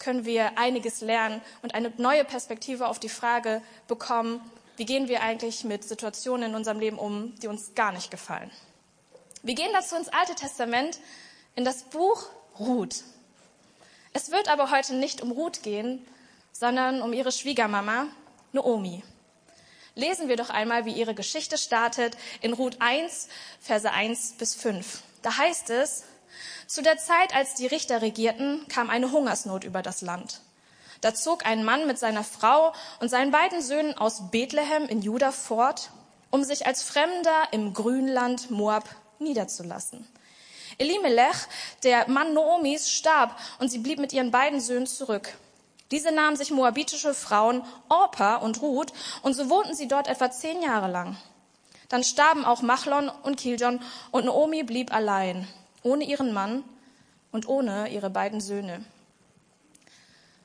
können 0.00 0.24
wir 0.24 0.58
einiges 0.58 1.02
lernen 1.02 1.40
und 1.62 1.76
eine 1.76 1.92
neue 1.98 2.24
Perspektive 2.24 2.88
auf 2.88 2.98
die 2.98 3.08
Frage 3.08 3.62
bekommen, 3.86 4.40
wie 4.76 4.84
gehen 4.84 5.06
wir 5.06 5.22
eigentlich 5.22 5.62
mit 5.62 5.84
Situationen 5.84 6.50
in 6.50 6.56
unserem 6.56 6.80
Leben 6.80 6.98
um, 6.98 7.32
die 7.36 7.46
uns 7.46 7.76
gar 7.76 7.92
nicht 7.92 8.10
gefallen. 8.10 8.50
Wir 9.44 9.54
gehen 9.54 9.70
dazu 9.72 9.94
ins 9.94 10.08
Alte 10.08 10.34
Testament, 10.34 10.98
in 11.54 11.64
das 11.64 11.84
Buch 11.84 12.26
Ruth. 12.58 13.04
Es 14.12 14.32
wird 14.32 14.48
aber 14.48 14.72
heute 14.72 14.94
nicht 14.94 15.22
um 15.22 15.30
Ruth 15.30 15.62
gehen, 15.62 16.04
sondern 16.52 17.02
um 17.02 17.12
ihre 17.12 17.32
Schwiegermama, 17.32 18.06
Naomi. 18.52 19.02
Lesen 19.94 20.28
wir 20.28 20.36
doch 20.36 20.50
einmal, 20.50 20.84
wie 20.84 20.92
ihre 20.92 21.14
Geschichte 21.14 21.58
startet 21.58 22.16
in 22.40 22.52
Ruth 22.52 22.76
1, 22.80 23.28
Verse 23.60 23.90
1 23.90 24.34
bis 24.38 24.54
5. 24.54 25.02
Da 25.22 25.36
heißt 25.36 25.70
es, 25.70 26.04
zu 26.66 26.82
der 26.82 26.96
Zeit, 26.96 27.34
als 27.34 27.54
die 27.54 27.66
Richter 27.66 28.00
regierten, 28.00 28.66
kam 28.68 28.88
eine 28.88 29.12
Hungersnot 29.12 29.64
über 29.64 29.82
das 29.82 30.00
Land. 30.00 30.40
Da 31.02 31.14
zog 31.14 31.44
ein 31.44 31.64
Mann 31.64 31.86
mit 31.86 31.98
seiner 31.98 32.24
Frau 32.24 32.72
und 33.00 33.08
seinen 33.08 33.32
beiden 33.32 33.60
Söhnen 33.60 33.98
aus 33.98 34.30
Bethlehem 34.30 34.86
in 34.86 35.02
Juda 35.02 35.32
fort, 35.32 35.90
um 36.30 36.44
sich 36.44 36.64
als 36.64 36.82
Fremder 36.82 37.48
im 37.50 37.74
Grünland 37.74 38.50
Moab 38.50 38.88
niederzulassen. 39.18 40.06
Elimelech, 40.78 41.36
der 41.82 42.08
Mann 42.08 42.32
Noomis, 42.32 42.88
starb 42.88 43.38
und 43.58 43.70
sie 43.70 43.78
blieb 43.78 43.98
mit 43.98 44.12
ihren 44.12 44.30
beiden 44.30 44.60
Söhnen 44.60 44.86
zurück. 44.86 45.36
Diese 45.92 46.10
nahmen 46.10 46.36
sich 46.36 46.50
moabitische 46.50 47.12
Frauen 47.12 47.62
Orpa 47.90 48.36
und 48.36 48.62
Ruth 48.62 48.92
und 49.20 49.34
so 49.34 49.50
wohnten 49.50 49.74
sie 49.74 49.88
dort 49.88 50.08
etwa 50.08 50.30
zehn 50.30 50.62
Jahre 50.62 50.90
lang. 50.90 51.18
Dann 51.90 52.02
starben 52.02 52.46
auch 52.46 52.62
Machlon 52.62 53.10
und 53.10 53.38
Kiljon 53.38 53.78
und 54.10 54.24
Naomi 54.24 54.62
blieb 54.62 54.92
allein, 54.92 55.46
ohne 55.82 56.04
ihren 56.04 56.32
Mann 56.32 56.64
und 57.30 57.46
ohne 57.46 57.90
ihre 57.90 58.08
beiden 58.08 58.40
Söhne. 58.40 58.82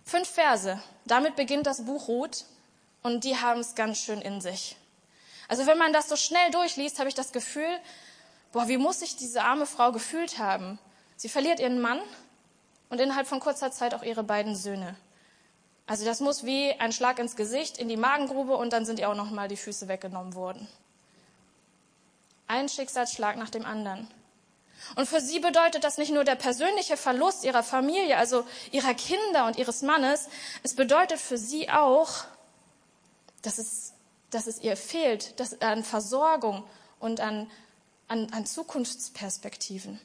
Fünf 0.03 0.27
Verse, 0.27 0.81
damit 1.05 1.37
beginnt 1.37 1.65
das 1.65 1.85
Buch 1.85 2.09
Ruth 2.09 2.43
und 3.01 3.23
die 3.23 3.37
haben 3.37 3.61
es 3.61 3.73
ganz 3.73 3.99
schön 3.99 4.21
in 4.21 4.41
sich. 4.41 4.75
Also 5.47 5.65
wenn 5.65 5.77
man 5.77 5.93
das 5.93 6.09
so 6.09 6.17
schnell 6.17 6.51
durchliest, 6.51 6.99
habe 6.99 7.07
ich 7.07 7.15
das 7.15 7.31
Gefühl, 7.31 7.79
boah, 8.51 8.67
wie 8.67 8.77
muss 8.77 8.99
sich 8.99 9.15
diese 9.15 9.43
arme 9.43 9.65
Frau 9.65 9.93
gefühlt 9.93 10.39
haben? 10.39 10.77
Sie 11.15 11.29
verliert 11.29 11.61
ihren 11.61 11.79
Mann 11.79 12.01
und 12.89 12.99
innerhalb 12.99 13.27
von 13.27 13.39
kurzer 13.39 13.71
Zeit 13.71 13.93
auch 13.93 14.03
ihre 14.03 14.23
beiden 14.23 14.53
Söhne. 14.53 14.97
Also 15.87 16.03
das 16.03 16.19
muss 16.19 16.43
wie 16.43 16.73
ein 16.73 16.91
Schlag 16.91 17.17
ins 17.17 17.37
Gesicht, 17.37 17.77
in 17.77 17.87
die 17.87 17.97
Magengrube 17.97 18.57
und 18.57 18.73
dann 18.73 18.85
sind 18.85 18.99
ihr 18.99 19.09
auch 19.09 19.15
noch 19.15 19.31
mal 19.31 19.47
die 19.47 19.55
Füße 19.57 19.87
weggenommen 19.87 20.35
worden. 20.35 20.67
Ein 22.47 22.67
Schicksalsschlag 22.67 23.37
nach 23.37 23.49
dem 23.49 23.65
anderen. 23.65 24.07
Und 24.95 25.07
für 25.07 25.21
sie 25.21 25.39
bedeutet 25.39 25.83
das 25.83 25.97
nicht 25.97 26.11
nur 26.11 26.23
der 26.23 26.35
persönliche 26.35 26.97
Verlust 26.97 27.43
ihrer 27.43 27.63
Familie, 27.63 28.17
also 28.17 28.45
ihrer 28.71 28.93
Kinder 28.93 29.47
und 29.47 29.57
ihres 29.57 29.81
Mannes, 29.81 30.27
es 30.61 30.75
bedeutet 30.75 31.19
für 31.19 31.37
sie 31.37 31.69
auch, 31.69 32.25
dass 33.41 33.57
es, 33.57 33.93
dass 34.29 34.47
es 34.47 34.59
ihr 34.59 34.77
fehlt 34.77 35.39
dass, 35.39 35.61
an 35.61 35.83
Versorgung 35.83 36.63
und 36.99 37.21
an, 37.21 37.49
an, 38.07 38.31
an 38.33 38.45
Zukunftsperspektiven. 38.45 39.99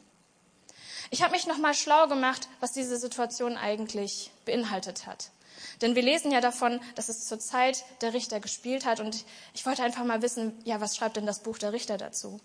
Ich 1.11 1.23
habe 1.23 1.33
mich 1.33 1.47
nochmal 1.47 1.75
schlau 1.75 2.07
gemacht, 2.07 2.49
was 2.61 2.73
diese 2.73 2.97
Situation 2.97 3.57
eigentlich 3.57 4.31
beinhaltet 4.45 5.07
hat. 5.07 5.31
Denn 5.81 5.95
wir 5.95 6.03
lesen 6.03 6.31
ja 6.31 6.41
davon, 6.41 6.81
dass 6.95 7.09
es 7.09 7.27
zur 7.27 7.41
Zeit 7.41 7.85
der 8.01 8.15
Richter 8.15 8.41
gespielt 8.41 8.85
hat. 8.85 9.01
Und 9.01 9.25
ich 9.55 9.67
wollte 9.67 9.83
einfach 9.83 10.05
mal 10.05 10.23
wissen, 10.23 10.59
ja, 10.65 10.81
was 10.81 10.97
schreibt 10.97 11.17
denn 11.17 11.27
das 11.27 11.41
Buch 11.41 11.59
der 11.59 11.73
Richter 11.73 11.99
dazu? 11.99 12.41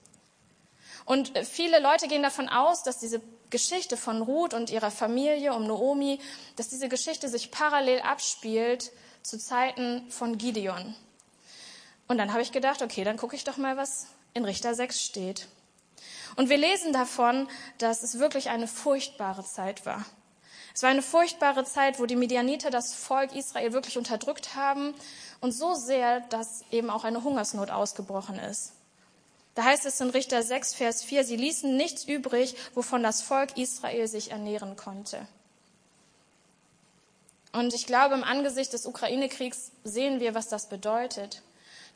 Und 1.06 1.38
viele 1.38 1.80
Leute 1.80 2.08
gehen 2.08 2.24
davon 2.24 2.50
aus, 2.50 2.84
dass 2.84 3.00
diese 3.00 3.22
Geschichte 3.50 3.96
von 3.96 4.22
Ruth 4.22 4.54
und 4.54 4.70
ihrer 4.70 4.92
Familie 4.92 5.54
um 5.54 5.66
Naomi, 5.66 6.20
dass 6.58 6.68
diese 6.68 6.90
Geschichte 6.90 7.30
sich 7.30 7.52
parallel 7.52 8.02
abspielt 8.02 8.92
zu 9.24 9.38
Zeiten 9.38 10.10
von 10.10 10.38
Gideon. 10.38 10.96
Und 12.08 12.18
dann 12.18 12.32
habe 12.34 12.42
ich 12.42 12.52
gedacht, 12.52 12.82
okay, 12.82 13.04
dann 13.04 13.18
gucke 13.18 13.36
ich 13.36 13.44
doch 13.44 13.58
mal, 13.58 13.78
was 13.78 14.08
in 14.34 14.46
Richter 14.46 14.74
6 14.74 15.02
steht. 15.02 15.48
Und 16.36 16.50
wir 16.50 16.58
lesen 16.58 16.94
davon, 16.94 17.48
dass 17.78 18.04
es 18.04 18.20
wirklich 18.20 18.50
eine 18.50 18.68
furchtbare 18.68 19.44
Zeit 19.44 19.86
war. 19.86 20.06
Es 20.78 20.84
war 20.84 20.92
eine 20.92 21.02
furchtbare 21.02 21.66
Zeit, 21.66 22.00
wo 22.00 22.06
die 22.06 22.16
Medianiter 22.16 22.70
das 22.70 22.94
Volk 22.94 23.34
Israel 23.36 23.74
wirklich 23.74 23.98
unterdrückt 23.98 24.54
haben 24.54 24.94
und 25.42 25.52
so 25.52 25.74
sehr, 25.74 26.20
dass 26.20 26.64
eben 26.70 26.92
auch 26.92 27.04
eine 27.04 27.24
Hungersnot 27.24 27.72
ausgebrochen 27.72 28.38
ist. 28.38 28.74
Da 29.56 29.64
heißt 29.64 29.88
es 29.88 30.00
in 30.02 30.12
Richter 30.12 30.44
6, 30.44 30.76
Vers 30.76 31.02
4, 31.02 31.24
sie 31.24 31.36
ließen 31.36 31.76
nichts 31.76 32.04
übrig, 32.04 32.56
wovon 32.76 33.02
das 33.02 33.24
Volk 33.24 33.58
Israel 33.58 34.08
sich 34.08 34.30
ernähren 34.30 34.76
konnte. 34.76 35.28
Und 37.54 37.74
ich 37.74 37.88
glaube, 37.88 38.14
im 38.14 38.24
Angesicht 38.24 38.72
des 38.72 38.86
Ukraine-Kriegs 38.86 39.72
sehen 39.84 40.20
wir, 40.20 40.36
was 40.36 40.48
das 40.48 40.70
bedeutet. 40.70 41.42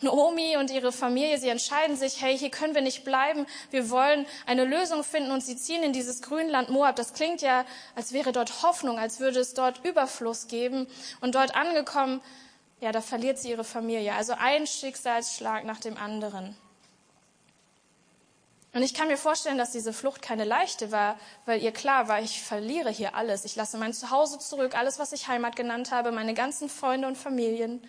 Naomi 0.01 0.57
und 0.57 0.71
ihre 0.71 0.91
Familie, 0.91 1.37
sie 1.37 1.49
entscheiden 1.49 1.95
sich, 1.95 2.21
hey, 2.21 2.37
hier 2.37 2.49
können 2.49 2.75
wir 2.75 2.81
nicht 2.81 3.03
bleiben, 3.03 3.45
wir 3.69 3.89
wollen 3.89 4.25
eine 4.45 4.65
Lösung 4.65 5.03
finden 5.03 5.31
und 5.31 5.41
sie 5.41 5.55
ziehen 5.55 5.83
in 5.83 5.93
dieses 5.93 6.21
Grünland 6.21 6.69
Moab. 6.69 6.95
Das 6.95 7.13
klingt 7.13 7.41
ja, 7.41 7.65
als 7.95 8.13
wäre 8.13 8.31
dort 8.31 8.63
Hoffnung, 8.63 8.97
als 8.97 9.19
würde 9.19 9.39
es 9.39 9.53
dort 9.53 9.83
Überfluss 9.85 10.47
geben. 10.47 10.87
Und 11.21 11.35
dort 11.35 11.55
angekommen, 11.55 12.21
ja, 12.79 12.91
da 12.91 13.01
verliert 13.01 13.37
sie 13.37 13.51
ihre 13.51 13.63
Familie. 13.63 14.15
Also 14.15 14.33
ein 14.37 14.65
Schicksalsschlag 14.65 15.65
nach 15.65 15.79
dem 15.79 15.97
anderen. 15.97 16.55
Und 18.73 18.83
ich 18.83 18.93
kann 18.93 19.09
mir 19.09 19.17
vorstellen, 19.17 19.57
dass 19.57 19.71
diese 19.71 19.91
Flucht 19.91 20.21
keine 20.21 20.45
leichte 20.45 20.91
war, 20.91 21.19
weil 21.45 21.61
ihr 21.61 21.73
klar 21.73 22.07
war, 22.07 22.21
ich 22.21 22.41
verliere 22.41 22.89
hier 22.89 23.15
alles. 23.15 23.43
Ich 23.43 23.55
lasse 23.55 23.77
mein 23.77 23.93
Zuhause 23.93 24.39
zurück, 24.39 24.77
alles, 24.77 24.97
was 24.97 25.11
ich 25.11 25.27
Heimat 25.27 25.57
genannt 25.57 25.91
habe, 25.91 26.11
meine 26.11 26.33
ganzen 26.33 26.69
Freunde 26.69 27.07
und 27.07 27.17
Familien. 27.17 27.81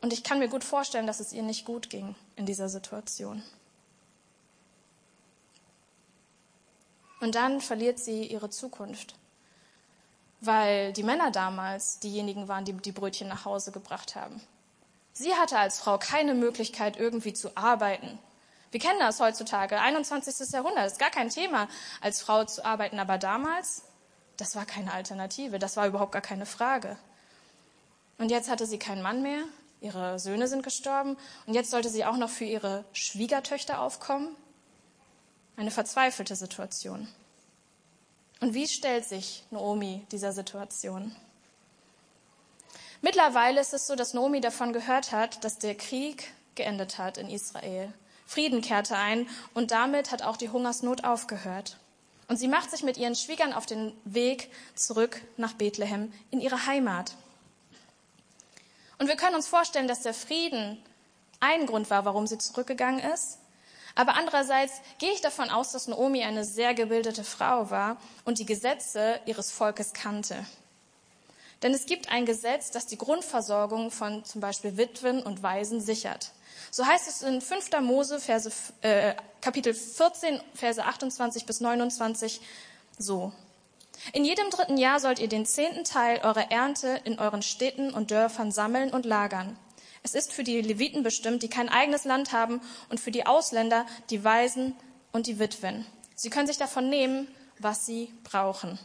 Und 0.00 0.12
ich 0.12 0.24
kann 0.24 0.38
mir 0.38 0.48
gut 0.48 0.64
vorstellen, 0.64 1.06
dass 1.06 1.20
es 1.20 1.32
ihr 1.32 1.42
nicht 1.42 1.64
gut 1.64 1.90
ging 1.90 2.14
in 2.36 2.46
dieser 2.46 2.68
Situation. 2.68 3.42
Und 7.20 7.34
dann 7.34 7.60
verliert 7.60 7.98
sie 7.98 8.24
ihre 8.24 8.48
Zukunft, 8.48 9.14
weil 10.40 10.94
die 10.94 11.02
Männer 11.02 11.30
damals 11.30 11.98
diejenigen 11.98 12.48
waren, 12.48 12.64
die 12.64 12.72
die 12.72 12.92
Brötchen 12.92 13.28
nach 13.28 13.44
Hause 13.44 13.72
gebracht 13.72 14.16
haben. 14.16 14.40
Sie 15.12 15.34
hatte 15.34 15.58
als 15.58 15.78
Frau 15.78 15.98
keine 15.98 16.34
Möglichkeit, 16.34 16.96
irgendwie 16.96 17.34
zu 17.34 17.54
arbeiten. 17.56 18.18
Wir 18.70 18.80
kennen 18.80 19.00
das 19.00 19.20
heutzutage, 19.20 19.78
21. 19.78 20.48
Jahrhundert, 20.50 20.86
ist 20.86 20.98
gar 20.98 21.10
kein 21.10 21.28
Thema, 21.28 21.68
als 22.00 22.22
Frau 22.22 22.44
zu 22.44 22.64
arbeiten. 22.64 22.98
Aber 22.98 23.18
damals, 23.18 23.82
das 24.38 24.56
war 24.56 24.64
keine 24.64 24.94
Alternative, 24.94 25.58
das 25.58 25.76
war 25.76 25.86
überhaupt 25.86 26.12
gar 26.12 26.22
keine 26.22 26.46
Frage. 26.46 26.96
Und 28.16 28.30
jetzt 28.30 28.48
hatte 28.48 28.64
sie 28.66 28.78
keinen 28.78 29.02
Mann 29.02 29.22
mehr, 29.22 29.42
Ihre 29.80 30.18
Söhne 30.18 30.46
sind 30.46 30.62
gestorben 30.62 31.16
und 31.46 31.54
jetzt 31.54 31.70
sollte 31.70 31.88
sie 31.88 32.04
auch 32.04 32.16
noch 32.16 32.28
für 32.28 32.44
ihre 32.44 32.84
Schwiegertöchter 32.92 33.80
aufkommen. 33.80 34.36
Eine 35.56 35.70
verzweifelte 35.70 36.36
Situation. 36.36 37.08
Und 38.40 38.54
wie 38.54 38.68
stellt 38.68 39.04
sich 39.04 39.44
Naomi 39.50 40.06
dieser 40.12 40.32
Situation? 40.32 41.14
Mittlerweile 43.02 43.60
ist 43.60 43.72
es 43.72 43.86
so, 43.86 43.96
dass 43.96 44.14
Naomi 44.14 44.40
davon 44.40 44.72
gehört 44.72 45.12
hat, 45.12 45.42
dass 45.44 45.58
der 45.58 45.74
Krieg 45.74 46.32
geendet 46.54 46.98
hat 46.98 47.16
in 47.16 47.30
Israel. 47.30 47.92
Frieden 48.26 48.60
kehrte 48.60 48.96
ein 48.96 49.28
und 49.54 49.70
damit 49.70 50.10
hat 50.10 50.22
auch 50.22 50.36
die 50.36 50.50
Hungersnot 50.50 51.04
aufgehört. 51.04 51.78
Und 52.28 52.36
sie 52.36 52.48
macht 52.48 52.70
sich 52.70 52.82
mit 52.82 52.96
ihren 52.96 53.16
Schwiegern 53.16 53.52
auf 53.52 53.66
den 53.66 53.92
Weg 54.04 54.50
zurück 54.74 55.20
nach 55.36 55.54
Bethlehem 55.54 56.12
in 56.30 56.40
ihre 56.40 56.66
Heimat. 56.66 57.14
Und 59.00 59.08
wir 59.08 59.16
können 59.16 59.34
uns 59.34 59.48
vorstellen, 59.48 59.88
dass 59.88 60.02
der 60.02 60.12
Frieden 60.12 60.76
ein 61.40 61.64
Grund 61.64 61.88
war, 61.88 62.04
warum 62.04 62.26
sie 62.26 62.36
zurückgegangen 62.36 63.00
ist. 63.00 63.38
Aber 63.94 64.14
andererseits 64.14 64.74
gehe 64.98 65.10
ich 65.12 65.22
davon 65.22 65.48
aus, 65.48 65.72
dass 65.72 65.88
Naomi 65.88 66.22
eine 66.22 66.44
sehr 66.44 66.74
gebildete 66.74 67.24
Frau 67.24 67.70
war 67.70 67.96
und 68.26 68.38
die 68.38 68.44
Gesetze 68.44 69.18
ihres 69.24 69.50
Volkes 69.50 69.94
kannte. 69.94 70.44
Denn 71.62 71.72
es 71.72 71.86
gibt 71.86 72.10
ein 72.10 72.26
Gesetz, 72.26 72.72
das 72.72 72.86
die 72.86 72.98
Grundversorgung 72.98 73.90
von 73.90 74.22
zum 74.26 74.42
Beispiel 74.42 74.76
Witwen 74.76 75.22
und 75.22 75.42
Waisen 75.42 75.80
sichert. 75.80 76.32
So 76.70 76.84
heißt 76.84 77.08
es 77.08 77.22
in 77.22 77.40
5. 77.40 77.80
Mose, 77.80 78.20
Verse, 78.20 78.52
äh, 78.82 79.14
Kapitel 79.40 79.72
14, 79.72 80.42
Verse 80.54 80.84
28 80.84 81.46
bis 81.46 81.60
29 81.60 82.42
so. 82.98 83.32
In 84.12 84.24
jedem 84.24 84.50
dritten 84.50 84.76
Jahr 84.76 84.98
sollt 84.98 85.18
ihr 85.18 85.28
den 85.28 85.46
zehnten 85.46 85.84
Teil 85.84 86.20
eurer 86.22 86.50
Ernte 86.50 87.00
in 87.04 87.18
euren 87.18 87.42
Städten 87.42 87.92
und 87.92 88.10
Dörfern 88.10 88.50
sammeln 88.50 88.90
und 88.90 89.04
lagern. 89.04 89.56
Es 90.02 90.14
ist 90.14 90.32
für 90.32 90.44
die 90.44 90.60
Leviten 90.62 91.02
bestimmt, 91.02 91.42
die 91.42 91.50
kein 91.50 91.68
eigenes 91.68 92.04
Land 92.04 92.32
haben, 92.32 92.60
und 92.88 93.00
für 93.00 93.10
die 93.10 93.26
Ausländer, 93.26 93.86
die 94.08 94.24
Waisen 94.24 94.74
und 95.12 95.26
die 95.26 95.38
Witwen. 95.38 95.84
Sie 96.14 96.30
können 96.30 96.46
sich 96.46 96.56
davon 96.56 96.88
nehmen, 96.88 97.28
was 97.58 97.86
sie 97.86 98.12
brauchen. 98.24 98.78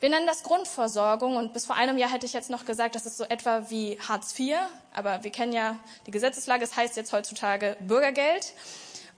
Wir 0.00 0.10
nennen 0.10 0.26
das 0.26 0.42
Grundversorgung 0.42 1.36
und 1.36 1.52
bis 1.52 1.64
vor 1.64 1.76
einem 1.76 1.96
Jahr 1.96 2.10
hätte 2.10 2.26
ich 2.26 2.32
jetzt 2.32 2.50
noch 2.50 2.64
gesagt, 2.64 2.96
das 2.96 3.06
ist 3.06 3.16
so 3.16 3.24
etwa 3.24 3.70
wie 3.70 3.98
Hartz 4.00 4.38
IV, 4.38 4.56
aber 4.92 5.22
wir 5.22 5.30
kennen 5.30 5.52
ja 5.52 5.78
die 6.06 6.10
Gesetzeslage, 6.10 6.64
es 6.64 6.76
heißt 6.76 6.96
jetzt 6.96 7.12
heutzutage 7.12 7.76
Bürgergeld. 7.80 8.52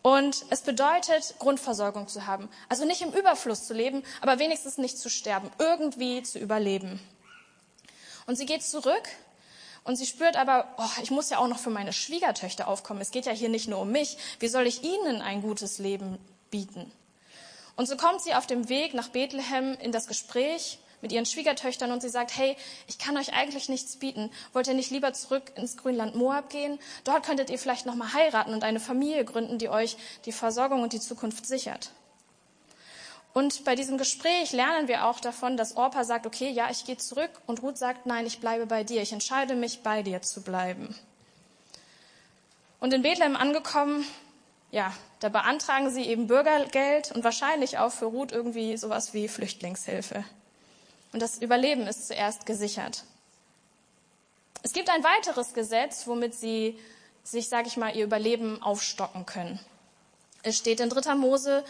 Und 0.06 0.44
es 0.50 0.60
bedeutet, 0.60 1.34
Grundversorgung 1.38 2.08
zu 2.08 2.26
haben. 2.26 2.50
Also 2.68 2.84
nicht 2.84 3.00
im 3.00 3.14
Überfluss 3.14 3.66
zu 3.66 3.72
leben, 3.72 4.02
aber 4.20 4.38
wenigstens 4.38 4.76
nicht 4.76 4.98
zu 4.98 5.08
sterben, 5.08 5.50
irgendwie 5.58 6.22
zu 6.22 6.38
überleben. 6.38 7.00
Und 8.26 8.36
sie 8.36 8.44
geht 8.44 8.62
zurück 8.62 9.08
und 9.82 9.96
sie 9.96 10.04
spürt 10.04 10.36
aber, 10.36 10.68
oh, 10.76 11.00
ich 11.02 11.10
muss 11.10 11.30
ja 11.30 11.38
auch 11.38 11.48
noch 11.48 11.58
für 11.58 11.70
meine 11.70 11.94
Schwiegertöchter 11.94 12.68
aufkommen. 12.68 13.00
Es 13.00 13.12
geht 13.12 13.24
ja 13.24 13.32
hier 13.32 13.48
nicht 13.48 13.66
nur 13.66 13.80
um 13.80 13.92
mich. 13.92 14.18
Wie 14.40 14.48
soll 14.48 14.66
ich 14.66 14.84
ihnen 14.84 15.22
ein 15.22 15.40
gutes 15.40 15.78
Leben 15.78 16.18
bieten? 16.50 16.92
Und 17.74 17.86
so 17.86 17.96
kommt 17.96 18.20
sie 18.20 18.34
auf 18.34 18.46
dem 18.46 18.68
Weg 18.68 18.92
nach 18.92 19.08
Bethlehem 19.08 19.72
in 19.80 19.90
das 19.90 20.06
Gespräch 20.06 20.80
mit 21.04 21.12
ihren 21.12 21.26
Schwiegertöchtern 21.26 21.92
und 21.92 22.00
sie 22.00 22.08
sagt, 22.08 22.34
hey, 22.34 22.56
ich 22.86 22.98
kann 22.98 23.18
euch 23.18 23.34
eigentlich 23.34 23.68
nichts 23.68 23.96
bieten. 23.96 24.30
Wollt 24.54 24.68
ihr 24.68 24.72
nicht 24.74 24.90
lieber 24.90 25.12
zurück 25.12 25.52
ins 25.54 25.76
Grünland 25.76 26.14
Moab 26.14 26.48
gehen? 26.48 26.78
Dort 27.04 27.26
könntet 27.26 27.50
ihr 27.50 27.58
vielleicht 27.58 27.84
noch 27.84 27.94
mal 27.94 28.14
heiraten 28.14 28.54
und 28.54 28.64
eine 28.64 28.80
Familie 28.80 29.26
gründen, 29.26 29.58
die 29.58 29.68
euch 29.68 29.98
die 30.24 30.32
Versorgung 30.32 30.82
und 30.82 30.94
die 30.94 31.00
Zukunft 31.00 31.44
sichert. 31.44 31.90
Und 33.34 33.64
bei 33.66 33.74
diesem 33.74 33.98
Gespräch 33.98 34.52
lernen 34.52 34.88
wir 34.88 35.04
auch 35.04 35.20
davon, 35.20 35.58
dass 35.58 35.76
Orpa 35.76 36.04
sagt, 36.04 36.24
okay, 36.24 36.48
ja, 36.48 36.70
ich 36.70 36.86
gehe 36.86 36.96
zurück 36.96 37.30
und 37.46 37.62
Ruth 37.62 37.76
sagt, 37.76 38.06
nein, 38.06 38.24
ich 38.24 38.40
bleibe 38.40 38.64
bei 38.64 38.82
dir. 38.82 39.02
Ich 39.02 39.12
entscheide 39.12 39.54
mich, 39.56 39.82
bei 39.82 40.02
dir 40.02 40.22
zu 40.22 40.40
bleiben. 40.40 40.94
Und 42.80 42.94
in 42.94 43.02
Bethlehem 43.02 43.36
angekommen, 43.36 44.06
ja, 44.70 44.94
da 45.20 45.28
beantragen 45.28 45.90
sie 45.90 46.04
eben 46.04 46.28
Bürgergeld 46.28 47.12
und 47.12 47.24
wahrscheinlich 47.24 47.76
auch 47.76 47.92
für 47.92 48.06
Ruth 48.06 48.32
irgendwie 48.32 48.78
sowas 48.78 49.12
wie 49.12 49.28
Flüchtlingshilfe. 49.28 50.24
Und 51.14 51.20
das 51.20 51.38
Überleben 51.38 51.86
ist 51.86 52.08
zuerst 52.08 52.44
gesichert. 52.44 53.04
Es 54.64 54.72
gibt 54.72 54.90
ein 54.90 55.04
weiteres 55.04 55.54
Gesetz, 55.54 56.08
womit 56.08 56.34
sie 56.34 56.76
sich, 57.22 57.48
sage 57.48 57.68
ich 57.68 57.76
mal, 57.76 57.94
ihr 57.94 58.04
Überleben 58.04 58.60
aufstocken 58.60 59.24
können. 59.24 59.60
Es 60.42 60.58
steht 60.58 60.80
in 60.80 60.90
3. 60.90 61.14
Mose 61.14 61.64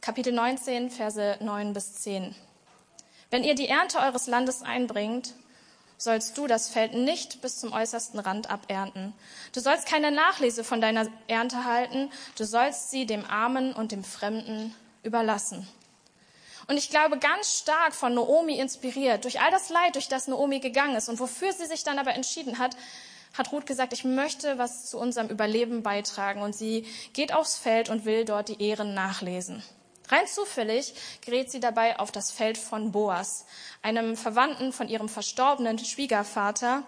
Kapitel 0.00 0.32
19, 0.32 0.90
Verse 0.90 1.38
9 1.40 1.72
bis 1.72 1.94
10. 1.94 2.36
Wenn 3.30 3.42
ihr 3.42 3.56
die 3.56 3.66
Ernte 3.66 3.98
eures 3.98 4.28
Landes 4.28 4.62
einbringt, 4.62 5.34
sollst 5.96 6.38
du 6.38 6.46
das 6.46 6.68
Feld 6.68 6.94
nicht 6.94 7.42
bis 7.42 7.58
zum 7.58 7.72
äußersten 7.72 8.20
Rand 8.20 8.48
abernten. 8.48 9.12
Du 9.52 9.58
sollst 9.58 9.88
keine 9.88 10.12
Nachlese 10.12 10.62
von 10.62 10.80
deiner 10.80 11.08
Ernte 11.26 11.64
halten, 11.64 12.12
du 12.36 12.44
sollst 12.44 12.92
sie 12.92 13.06
dem 13.06 13.24
Armen 13.24 13.72
und 13.72 13.90
dem 13.90 14.04
Fremden 14.04 14.72
überlassen. 15.02 15.66
Und 16.68 16.76
ich 16.76 16.90
glaube 16.90 17.18
ganz 17.18 17.58
stark 17.58 17.94
von 17.94 18.14
Naomi 18.14 18.58
inspiriert, 18.58 19.24
durch 19.24 19.40
all 19.40 19.50
das 19.50 19.70
Leid, 19.70 19.94
durch 19.94 20.08
das 20.08 20.28
Naomi 20.28 20.60
gegangen 20.60 20.96
ist 20.96 21.08
und 21.08 21.18
wofür 21.18 21.52
sie 21.52 21.66
sich 21.66 21.82
dann 21.82 21.98
aber 21.98 22.14
entschieden 22.14 22.58
hat, 22.58 22.76
hat 23.36 23.52
Ruth 23.52 23.66
gesagt, 23.66 23.92
ich 23.92 24.04
möchte 24.04 24.58
was 24.58 24.86
zu 24.86 24.98
unserem 24.98 25.28
Überleben 25.28 25.82
beitragen. 25.82 26.42
Und 26.42 26.54
sie 26.54 26.86
geht 27.12 27.32
aufs 27.32 27.56
Feld 27.56 27.88
und 27.88 28.04
will 28.04 28.24
dort 28.24 28.48
die 28.48 28.62
Ehren 28.62 28.94
nachlesen. 28.94 29.62
Rein 30.08 30.26
zufällig 30.26 30.94
gerät 31.20 31.50
sie 31.50 31.60
dabei 31.60 31.98
auf 31.98 32.10
das 32.10 32.30
Feld 32.30 32.56
von 32.56 32.92
Boas, 32.92 33.44
einem 33.82 34.16
Verwandten 34.16 34.72
von 34.72 34.88
ihrem 34.88 35.08
verstorbenen 35.08 35.78
Schwiegervater. 35.78 36.82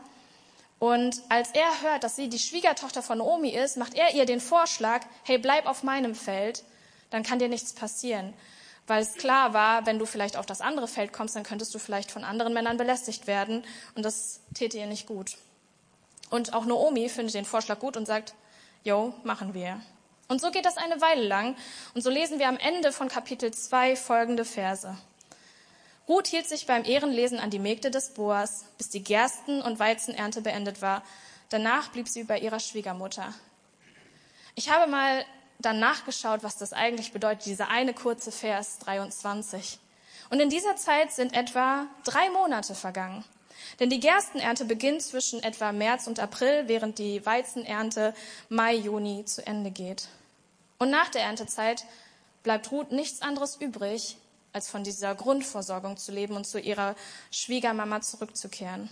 Und 0.79 1.21
als 1.29 1.51
er 1.51 1.83
hört, 1.83 2.05
dass 2.05 2.17
sie 2.17 2.29
die 2.29 2.39
Schwiegertochter 2.39 3.03
von 3.03 3.19
Naomi 3.19 3.51
ist, 3.51 3.77
macht 3.77 3.95
er 3.95 4.15
ihr 4.15 4.25
den 4.25 4.41
Vorschlag, 4.41 5.03
hey, 5.25 5.37
bleib 5.37 5.67
auf 5.67 5.83
meinem 5.83 6.15
Feld, 6.15 6.65
dann 7.11 7.23
kann 7.23 7.39
dir 7.39 7.49
nichts 7.49 7.75
passieren. 7.75 8.33
Weil 8.91 9.03
es 9.03 9.15
klar 9.15 9.55
war, 9.55 9.87
wenn 9.87 10.01
du 10.01 10.05
vielleicht 10.05 10.37
auf 10.37 10.47
das 10.47 10.61
andere 10.61 10.89
Feld 10.89 11.13
kommst, 11.13 11.37
dann 11.37 11.45
könntest 11.45 11.73
du 11.73 11.79
vielleicht 11.79 12.11
von 12.11 12.25
anderen 12.25 12.53
Männern 12.53 12.77
belästigt 12.77 13.29
werden. 13.29 13.63
Und 13.95 14.05
das 14.05 14.41
täte 14.53 14.79
ihr 14.79 14.87
nicht 14.87 15.07
gut. 15.07 15.37
Und 16.29 16.55
auch 16.55 16.65
Naomi 16.65 17.09
findet 17.09 17.37
den 17.37 17.45
Vorschlag 17.45 17.79
gut 17.79 17.97
und 17.97 18.05
sagt, 18.05 18.35
jo, 18.83 19.15
machen 19.23 19.55
wir. 19.55 19.81
Und 20.27 20.41
so 20.41 20.51
geht 20.51 20.65
das 20.65 20.77
eine 20.77 21.01
Weile 21.01 21.23
lang. 21.23 21.55
Und 21.95 22.03
so 22.03 22.11
lesen 22.11 22.41
wir 22.41 22.49
am 22.49 22.57
Ende 22.57 22.91
von 22.91 23.07
Kapitel 23.07 23.55
2 23.55 23.95
folgende 23.95 24.45
Verse. 24.45 24.99
Ruth 26.09 26.27
hielt 26.27 26.49
sich 26.49 26.67
beim 26.67 26.85
Ehrenlesen 26.85 27.39
an 27.39 27.51
die 27.51 27.61
Mägde 27.61 27.93
des 27.93 28.15
Boas, 28.15 28.65
bis 28.77 28.89
die 28.89 29.05
Gersten- 29.05 29.63
und 29.63 29.79
Weizenernte 29.79 30.41
beendet 30.41 30.83
war. 30.83 31.05
Danach 31.49 31.93
blieb 31.93 32.09
sie 32.09 32.25
bei 32.25 32.41
ihrer 32.41 32.59
Schwiegermutter. 32.59 33.35
Ich 34.57 34.69
habe 34.69 34.91
mal 34.91 35.25
dann 35.61 35.79
nachgeschaut, 35.79 36.43
was 36.43 36.57
das 36.57 36.73
eigentlich 36.73 37.13
bedeutet, 37.13 37.47
dieser 37.47 37.69
eine 37.69 37.95
kurze 37.95 38.33
Vers 38.33 38.79
23. 38.81 39.79
Und 40.31 40.41
in 40.41 40.49
dieser 40.49 40.77
Zeit 40.77 41.13
sind 41.13 41.35
etwa 41.35 41.87
drei 42.05 42.31
Monate 42.31 42.75
vergangen. 42.75 43.25
Denn 43.79 43.91
die 43.91 44.01
Gerstenernte 44.01 44.65
beginnt 44.65 45.03
zwischen 45.03 45.43
etwa 45.43 45.73
März 45.73 46.07
und 46.07 46.21
April, 46.21 46.67
während 46.67 46.99
die 46.99 47.25
Weizenernte 47.27 48.15
Mai, 48.49 48.75
Juni 48.75 49.25
zu 49.25 49.47
Ende 49.47 49.71
geht. 49.71 50.09
Und 50.79 50.91
nach 50.91 51.09
der 51.11 51.23
Erntezeit 51.23 51.85
bleibt 52.43 52.71
Ruth 52.73 52.91
nichts 52.91 53.23
anderes 53.23 53.57
übrig, 53.57 54.17
als 54.53 54.69
von 54.69 54.83
dieser 54.83 55.15
Grundversorgung 55.15 55.97
zu 55.97 56.11
leben 56.11 56.37
und 56.37 56.47
zu 56.47 56.59
ihrer 56.59 56.97
Schwiegermama 57.31 58.01
zurückzukehren. 58.01 58.89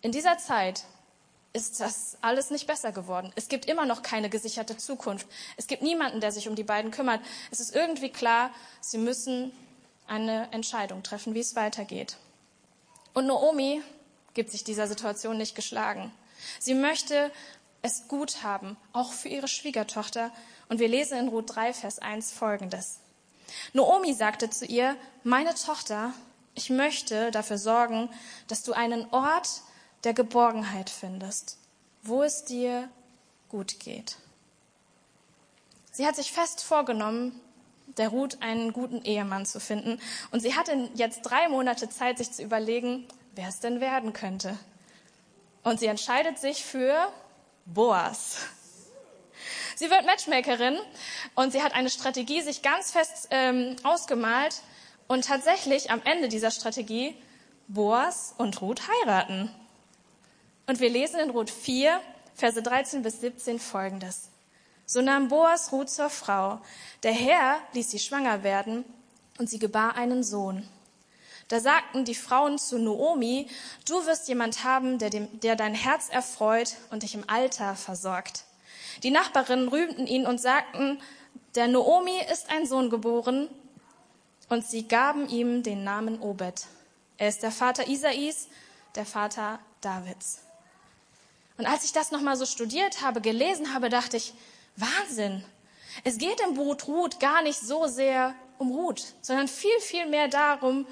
In 0.00 0.12
dieser 0.12 0.38
Zeit 0.38 0.84
ist 1.58 1.80
das 1.80 2.16
alles 2.20 2.50
nicht 2.50 2.66
besser 2.66 2.92
geworden. 2.92 3.32
Es 3.34 3.48
gibt 3.48 3.66
immer 3.66 3.84
noch 3.84 4.02
keine 4.02 4.30
gesicherte 4.30 4.76
Zukunft. 4.76 5.26
Es 5.56 5.66
gibt 5.66 5.82
niemanden, 5.82 6.20
der 6.20 6.30
sich 6.30 6.48
um 6.48 6.54
die 6.54 6.62
beiden 6.62 6.90
kümmert. 6.92 7.20
Es 7.50 7.58
ist 7.60 7.74
irgendwie 7.74 8.10
klar, 8.10 8.50
sie 8.80 8.98
müssen 8.98 9.52
eine 10.06 10.50
Entscheidung 10.52 11.02
treffen, 11.02 11.34
wie 11.34 11.40
es 11.40 11.56
weitergeht. 11.56 12.16
Und 13.12 13.26
Naomi 13.26 13.82
gibt 14.34 14.50
sich 14.52 14.62
dieser 14.62 14.86
Situation 14.86 15.36
nicht 15.36 15.54
geschlagen. 15.54 16.12
Sie 16.60 16.74
möchte 16.74 17.32
es 17.82 18.06
gut 18.06 18.42
haben, 18.44 18.76
auch 18.92 19.12
für 19.12 19.28
ihre 19.28 19.48
Schwiegertochter. 19.48 20.30
Und 20.68 20.78
wir 20.78 20.88
lesen 20.88 21.18
in 21.18 21.28
Ruth 21.28 21.54
3, 21.54 21.72
Vers 21.74 21.98
1 21.98 22.32
folgendes. 22.32 23.00
Naomi 23.72 24.14
sagte 24.14 24.48
zu 24.50 24.64
ihr, 24.64 24.96
meine 25.24 25.54
Tochter, 25.54 26.12
ich 26.54 26.70
möchte 26.70 27.30
dafür 27.30 27.58
sorgen, 27.58 28.10
dass 28.46 28.62
du 28.62 28.72
einen 28.72 29.06
Ort 29.12 29.62
der 30.04 30.14
Geborgenheit 30.14 30.90
findest, 30.90 31.58
wo 32.02 32.22
es 32.22 32.44
dir 32.44 32.88
gut 33.48 33.80
geht. 33.80 34.16
Sie 35.92 36.06
hat 36.06 36.16
sich 36.16 36.32
fest 36.32 36.62
vorgenommen, 36.62 37.40
der 37.96 38.08
Ruth 38.08 38.40
einen 38.40 38.72
guten 38.72 39.02
Ehemann 39.02 39.46
zu 39.46 39.60
finden. 39.60 40.00
Und 40.30 40.40
sie 40.40 40.54
hatte 40.54 40.90
jetzt 40.94 41.22
drei 41.22 41.48
Monate 41.48 41.88
Zeit, 41.88 42.18
sich 42.18 42.30
zu 42.32 42.42
überlegen, 42.42 43.06
wer 43.34 43.48
es 43.48 43.60
denn 43.60 43.80
werden 43.80 44.12
könnte. 44.12 44.56
Und 45.64 45.80
sie 45.80 45.86
entscheidet 45.86 46.38
sich 46.38 46.64
für 46.64 47.12
Boas. 47.66 48.38
Sie 49.76 49.90
wird 49.90 50.06
Matchmakerin 50.06 50.78
und 51.34 51.52
sie 51.52 51.62
hat 51.62 51.72
eine 51.74 51.90
Strategie 51.90 52.42
sich 52.42 52.62
ganz 52.62 52.90
fest 52.90 53.28
ähm, 53.30 53.76
ausgemalt 53.84 54.62
und 55.06 55.24
tatsächlich 55.24 55.90
am 55.90 56.02
Ende 56.04 56.28
dieser 56.28 56.50
Strategie 56.50 57.16
Boas 57.68 58.34
und 58.38 58.60
Ruth 58.60 58.82
heiraten. 58.88 59.50
Und 60.68 60.80
wir 60.80 60.90
lesen 60.90 61.18
in 61.18 61.30
Ruth 61.30 61.48
4, 61.48 61.98
Verse 62.34 62.62
13 62.62 63.02
bis 63.02 63.22
17 63.22 63.58
folgendes. 63.58 64.28
So 64.84 65.00
nahm 65.00 65.28
Boas 65.28 65.72
Ruth 65.72 65.88
zur 65.88 66.10
Frau. 66.10 66.60
Der 67.02 67.12
Herr 67.12 67.56
ließ 67.72 67.90
sie 67.90 67.98
schwanger 67.98 68.42
werden 68.42 68.84
und 69.38 69.48
sie 69.48 69.58
gebar 69.58 69.96
einen 69.96 70.22
Sohn. 70.22 70.68
Da 71.48 71.60
sagten 71.60 72.04
die 72.04 72.14
Frauen 72.14 72.58
zu 72.58 72.78
Noomi, 72.78 73.48
du 73.88 74.04
wirst 74.04 74.28
jemand 74.28 74.62
haben, 74.62 74.98
der, 74.98 75.08
dem, 75.08 75.40
der 75.40 75.56
dein 75.56 75.72
Herz 75.72 76.10
erfreut 76.10 76.76
und 76.90 77.02
dich 77.02 77.14
im 77.14 77.24
Alter 77.30 77.74
versorgt. 77.74 78.44
Die 79.02 79.10
Nachbarinnen 79.10 79.68
rühmten 79.68 80.06
ihn 80.06 80.26
und 80.26 80.38
sagten, 80.38 81.00
der 81.54 81.68
Noomi 81.68 82.20
ist 82.30 82.50
ein 82.50 82.66
Sohn 82.66 82.90
geboren, 82.90 83.48
und 84.50 84.66
sie 84.66 84.86
gaben 84.86 85.28
ihm 85.28 85.62
den 85.62 85.82
Namen 85.82 86.20
Obed. 86.20 86.66
Er 87.16 87.28
ist 87.28 87.42
der 87.42 87.52
Vater 87.52 87.88
Isais, 87.88 88.48
der 88.94 89.06
Vater 89.06 89.60
Davids. 89.80 90.42
Und 91.58 91.66
als 91.66 91.84
ich 91.84 91.92
das 91.92 92.12
nochmal 92.12 92.36
so 92.36 92.46
studiert 92.46 93.02
habe, 93.02 93.20
gelesen 93.20 93.74
habe, 93.74 93.88
dachte 93.90 94.16
ich, 94.16 94.32
Wahnsinn. 94.76 95.44
Es 96.04 96.16
geht 96.16 96.40
im 96.40 96.54
Buch 96.54 96.76
Ruth 96.86 97.18
gar 97.18 97.42
nicht 97.42 97.58
so 97.58 97.86
sehr 97.86 98.34
um 98.58 98.70
Ruth, 98.70 99.14
sondern 99.20 99.48
viel, 99.48 99.78
viel 99.80 100.06
mehr 100.06 100.28
darum, 100.28 100.86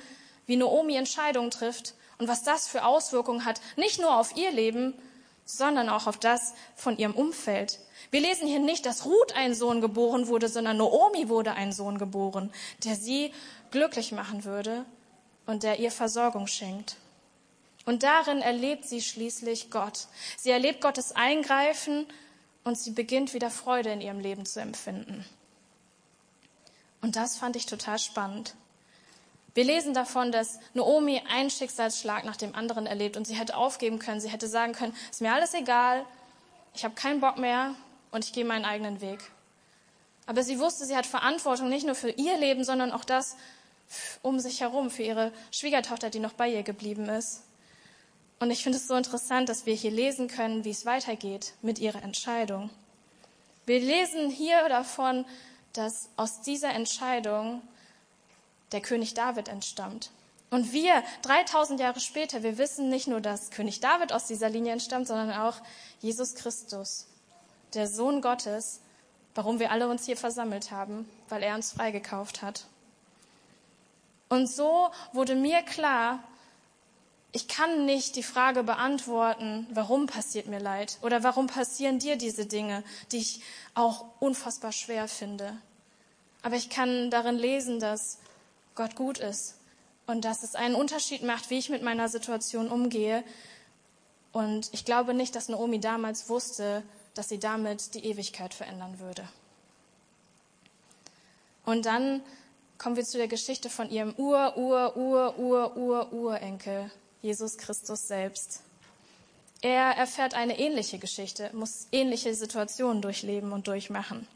wie 0.47 0.57
Naomi 0.57 0.97
Entscheidungen 0.97 1.51
trifft 1.51 1.95
und 2.19 2.29
was 2.29 2.43
das 2.43 2.67
für 2.67 2.85
Auswirkungen 2.85 3.45
hat, 3.45 3.61
nicht 3.77 4.01
nur 4.01 4.17
auf 4.17 4.37
ihr 4.37 4.51
Leben, 4.51 4.95
sondern 5.45 5.89
auch 5.89 6.09
auf 6.09 6.19
das 6.19 6.55
von 6.75 6.99
ihrem 6.99 7.15
Umfeld. 7.15 7.79
Wir 8.11 8.21
lesen 8.21 8.49
hier 8.49 8.59
nicht, 8.59 8.87
dass 8.87 9.05
Ruth 9.05 9.35
ein 9.37 9.55
Sohn 9.55 9.81
geboren 9.81 10.27
wurde, 10.27 10.49
sondern 10.49 10.79
Naomi 10.79 11.29
wurde 11.29 11.53
ein 11.53 11.73
Sohn 11.73 11.99
geboren, 11.99 12.53
der 12.85 12.97
sie 12.97 13.33
glücklich 13.71 14.11
machen 14.11 14.45
würde 14.45 14.85
und 15.47 15.63
der 15.63 15.79
ihr 15.79 15.93
Versorgung 15.93 16.49
schenkt. 16.49 16.97
Und 17.87 18.03
darin 18.03 18.43
erlebt 18.43 18.85
sie 18.85 19.01
schließlich 19.01 19.71
Gott. 19.71 20.09
Sie 20.37 20.51
erlebt 20.51 20.81
Gottes 20.83 21.13
Eingreifen 21.13 22.07
und 22.65 22.77
sie 22.77 22.91
beginnt 22.91 23.33
wieder 23.33 23.49
Freude 23.49 23.91
in 23.91 24.01
ihrem 24.01 24.19
Leben 24.19 24.45
zu 24.45 24.61
empfinden. 24.61 25.25
Und 27.01 27.15
das 27.15 27.39
fand 27.39 27.55
ich 27.55 27.67
total 27.67 27.99
spannend. 28.01 28.55
Wir 29.55 29.65
lesen 29.65 29.95
davon, 29.95 30.33
dass 30.33 30.59
Naomi 30.75 31.23
einen 31.31 31.49
Schicksalsschlag 31.49 32.25
nach 32.25 32.37
dem 32.37 32.55
anderen 32.55 32.87
erlebt 32.87 33.17
und 33.17 33.27
sie 33.27 33.37
hätte 33.37 33.57
aufgeben 33.57 34.01
können. 34.01 34.21
Sie 34.21 34.29
hätte 34.29 34.49
sagen 34.49 34.73
können, 34.73 34.95
ist 35.11 35.23
mir 35.23 35.33
alles 35.33 35.55
egal, 35.55 36.05
ich 36.75 36.85
habe 36.85 36.95
keinen 36.95 37.21
Bock 37.21 37.39
mehr 37.39 37.75
und 38.11 38.25
ich 38.25 38.33
gehe 38.33 38.45
meinen 38.45 38.67
eigenen 38.67 39.01
Weg. 39.01 39.21
Aber 40.27 40.43
sie 40.43 40.59
wusste, 40.59 40.85
sie 40.85 40.97
hat 40.97 41.07
Verantwortung 41.07 41.69
nicht 41.69 41.87
nur 41.87 41.95
für 41.95 42.11
ihr 42.11 42.37
Leben, 42.37 42.65
sondern 42.65 42.91
auch 42.93 43.05
das 43.05 43.37
um 44.23 44.41
sich 44.41 44.61
herum, 44.61 44.91
für 44.91 45.05
ihre 45.05 45.33
Schwiegertochter, 45.53 46.11
die 46.11 46.19
noch 46.19 46.33
bei 46.33 46.49
ihr 46.49 46.65
geblieben 46.65 47.09
ist. 47.09 47.46
Und 48.39 48.51
ich 48.51 48.63
finde 48.63 48.79
es 48.79 48.87
so 48.87 48.95
interessant, 48.95 49.49
dass 49.49 49.65
wir 49.67 49.75
hier 49.75 49.91
lesen 49.91 50.29
können, 50.29 50.65
wie 50.65 50.71
es 50.71 50.85
weitergeht 50.85 51.55
mit 51.63 51.79
ihrer 51.79 52.03
Entscheidung. 52.03 52.71
Wir 53.65 53.81
lesen 53.81 54.31
hier 54.31 54.69
davon, 54.69 55.25
dass 55.73 56.09
aus 56.17 56.43
dieser 56.43 56.71
Entscheidung 56.71 57.63
der 58.73 58.81
König 58.81 59.15
David 59.15 59.49
entstammt. 59.49 60.11
Und 60.51 60.73
wir, 60.73 61.03
3000 61.23 61.81
Jahre 61.81 62.01
später, 62.01 62.43
wir 62.43 62.59
wissen 62.59 62.89
nicht 62.89 63.09
nur, 63.09 63.21
dass 63.21 63.51
König 63.51 63.81
David 63.81 64.13
aus 64.13 64.27
dieser 64.27 64.49
Linie 64.49 64.73
entstammt, 64.73 65.09
sondern 65.09 65.33
auch 65.33 65.57
Jesus 66.01 66.35
Christus, 66.35 67.07
der 67.75 67.89
Sohn 67.89 68.21
Gottes, 68.21 68.81
warum 69.35 69.59
wir 69.59 69.71
alle 69.71 69.89
uns 69.89 70.07
hier 70.07 70.17
versammelt 70.17 70.71
haben, 70.71 71.09
weil 71.29 71.43
er 71.43 71.57
uns 71.57 71.73
freigekauft 71.73 72.43
hat. 72.43 72.67
Und 74.29 74.47
so 74.47 74.91
wurde 75.13 75.35
mir 75.35 75.63
klar, 75.63 76.23
ich 77.37 77.49
kann 77.49 77.85
nicht 77.85 78.17
die 78.17 78.23
Frage 78.23 78.63
beantworten, 78.63 79.67
warum 79.71 80.07
passiert 80.07 80.47
mir 80.47 80.59
Leid 80.59 80.97
oder 81.03 81.23
warum 81.23 81.49
passieren 81.49 81.99
dir 81.99 82.17
diese 82.17 82.47
Dinge, 82.47 82.83
die 83.13 83.19
ich 83.19 83.43
auch 83.75 84.07
unfassbar 84.21 84.73
schwer 84.73 85.07
finde. 85.07 85.55
Aber 86.41 86.57
ich 86.57 86.71
kann 86.71 87.11
darin 87.11 87.37
lesen, 87.37 87.79
dass 87.79 88.17
Gott 88.75 88.97
gut 88.97 89.19
ist 89.19 89.57
und 90.07 90.25
dass 90.25 90.45
es 90.45 90.55
einen 90.55 90.75
Unterschied 90.75 91.25
macht, 91.25 91.51
wie 91.51 91.59
ich 91.59 91.69
mit 91.69 91.83
meiner 91.83 92.09
Situation 92.09 92.71
umgehe. 92.71 93.23
Und 94.33 94.71
ich 94.73 94.87
glaube 94.87 95.13
nicht, 95.13 95.35
dass 95.37 95.51
Naomi 95.51 95.79
damals 95.79 96.31
wusste, 96.31 96.83
dass 97.13 97.29
sie 97.29 97.39
damit 97.39 97.93
die 97.93 98.07
Ewigkeit 98.07 98.55
verändern 98.55 98.99
würde. 98.99 99.29
Und 101.67 101.85
dann 101.85 102.23
kommen 102.79 102.97
wir 102.97 103.05
zu 103.05 103.19
der 103.19 103.29
Geschichte 103.29 103.69
von 103.69 103.91
ihrem 103.91 104.15
Ur, 104.17 104.57
Ur, 104.57 104.97
Ur, 104.97 105.39
Ur, 105.39 105.77
Ur, 105.77 106.13
Urenkel, 106.15 106.91
Jesus 107.23 107.57
Christus 107.59 108.07
selbst. 108.07 108.61
Er 109.63 109.97
erfährt 109.97 110.35
eine 110.35 110.59
ähnliche 110.59 110.99
Geschichte, 110.99 111.51
muss 111.53 111.89
ähnliche 111.93 112.35
Situationen 112.35 113.03
durchleben 113.03 113.53
und 113.53 113.69
durchmachen. 113.69 114.29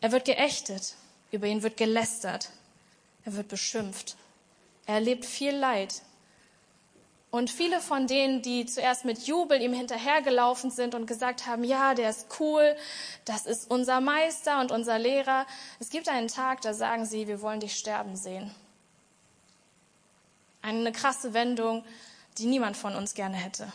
Er 0.00 0.12
wird 0.12 0.24
geächtet, 0.24 0.94
über 1.30 1.46
ihn 1.46 1.62
wird 1.62 1.76
gelästert, 1.76 2.50
er 3.24 3.36
wird 3.36 3.48
beschimpft, 3.48 4.16
er 4.86 4.94
erlebt 4.94 5.24
viel 5.24 5.54
Leid, 5.54 6.02
und 7.30 7.48
viele 7.48 7.80
von 7.80 8.08
denen, 8.08 8.42
die 8.42 8.66
zuerst 8.66 9.04
mit 9.04 9.26
Jubel 9.26 9.62
ihm 9.62 9.72
hinterhergelaufen 9.72 10.70
sind 10.70 10.96
und 10.96 11.06
gesagt 11.06 11.46
haben, 11.46 11.62
ja, 11.62 11.94
der 11.94 12.10
ist 12.10 12.26
cool, 12.40 12.76
das 13.24 13.46
ist 13.46 13.70
unser 13.70 14.00
Meister 14.00 14.60
und 14.60 14.72
unser 14.72 14.98
Lehrer, 14.98 15.46
es 15.78 15.90
gibt 15.90 16.08
einen 16.08 16.26
Tag, 16.26 16.60
da 16.62 16.74
sagen 16.74 17.06
sie, 17.06 17.28
wir 17.28 17.40
wollen 17.40 17.60
dich 17.60 17.76
sterben 17.76 18.16
sehen. 18.16 18.52
Eine 20.62 20.92
krasse 20.92 21.34
Wendung, 21.34 21.84
die 22.38 22.46
niemand 22.46 22.76
von 22.76 22.94
uns 22.94 23.14
gerne 23.14 23.36
hätte. 23.36 23.72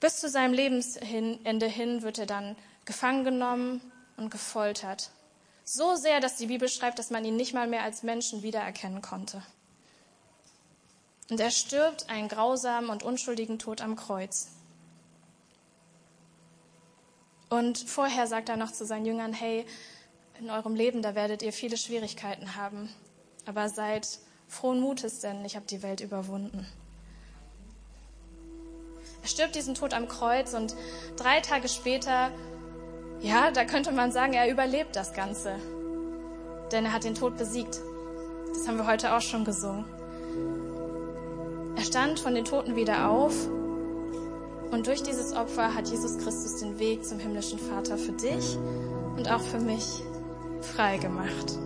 Bis 0.00 0.20
zu 0.20 0.28
seinem 0.28 0.52
Lebensende 0.52 1.66
hin 1.66 2.02
wird 2.02 2.18
er 2.18 2.26
dann 2.26 2.56
gefangen 2.84 3.24
genommen 3.24 3.80
und 4.16 4.30
gefoltert. 4.30 5.10
So 5.64 5.96
sehr, 5.96 6.20
dass 6.20 6.36
die 6.36 6.46
Bibel 6.46 6.68
schreibt, 6.68 6.98
dass 6.98 7.10
man 7.10 7.24
ihn 7.24 7.36
nicht 7.36 7.54
mal 7.54 7.66
mehr 7.66 7.82
als 7.82 8.02
Menschen 8.02 8.42
wiedererkennen 8.42 9.02
konnte. 9.02 9.42
Und 11.28 11.40
er 11.40 11.50
stirbt 11.50 12.08
einen 12.08 12.28
grausamen 12.28 12.88
und 12.88 13.02
unschuldigen 13.02 13.58
Tod 13.58 13.80
am 13.80 13.96
Kreuz. 13.96 14.48
Und 17.48 17.78
vorher 17.78 18.26
sagt 18.26 18.48
er 18.48 18.56
noch 18.56 18.72
zu 18.72 18.84
seinen 18.84 19.06
Jüngern, 19.06 19.32
hey, 19.32 19.66
in 20.38 20.50
eurem 20.50 20.74
Leben, 20.74 21.02
da 21.02 21.14
werdet 21.14 21.42
ihr 21.42 21.52
viele 21.52 21.76
Schwierigkeiten 21.76 22.54
haben. 22.56 22.92
Aber 23.46 23.68
seid 23.68 24.06
frohen 24.48 24.80
Mutes, 24.80 25.20
denn 25.20 25.44
ich 25.44 25.56
habe 25.56 25.66
die 25.66 25.82
Welt 25.82 26.00
überwunden. 26.00 26.66
Er 29.22 29.28
stirbt 29.28 29.54
diesen 29.54 29.74
Tod 29.74 29.94
am 29.94 30.08
Kreuz 30.08 30.54
und 30.54 30.76
drei 31.16 31.40
Tage 31.40 31.68
später, 31.68 32.30
ja, 33.20 33.50
da 33.50 33.64
könnte 33.64 33.92
man 33.92 34.12
sagen, 34.12 34.34
er 34.34 34.50
überlebt 34.50 34.94
das 34.94 35.14
Ganze. 35.14 35.56
Denn 36.70 36.84
er 36.84 36.92
hat 36.92 37.04
den 37.04 37.14
Tod 37.14 37.36
besiegt. 37.36 37.80
Das 38.48 38.68
haben 38.68 38.76
wir 38.76 38.86
heute 38.86 39.14
auch 39.14 39.20
schon 39.20 39.44
gesungen. 39.44 39.84
Er 41.76 41.82
stand 41.82 42.20
von 42.20 42.34
den 42.34 42.44
Toten 42.44 42.76
wieder 42.76 43.10
auf 43.10 43.34
und 44.70 44.86
durch 44.86 45.02
dieses 45.02 45.32
Opfer 45.32 45.74
hat 45.74 45.88
Jesus 45.88 46.18
Christus 46.18 46.60
den 46.60 46.78
Weg 46.78 47.04
zum 47.04 47.18
himmlischen 47.18 47.58
Vater 47.58 47.96
für 47.98 48.12
dich 48.12 48.56
und 49.16 49.30
auch 49.30 49.42
für 49.42 49.60
mich 49.60 50.02
frei 50.60 50.98
gemacht. 50.98 51.58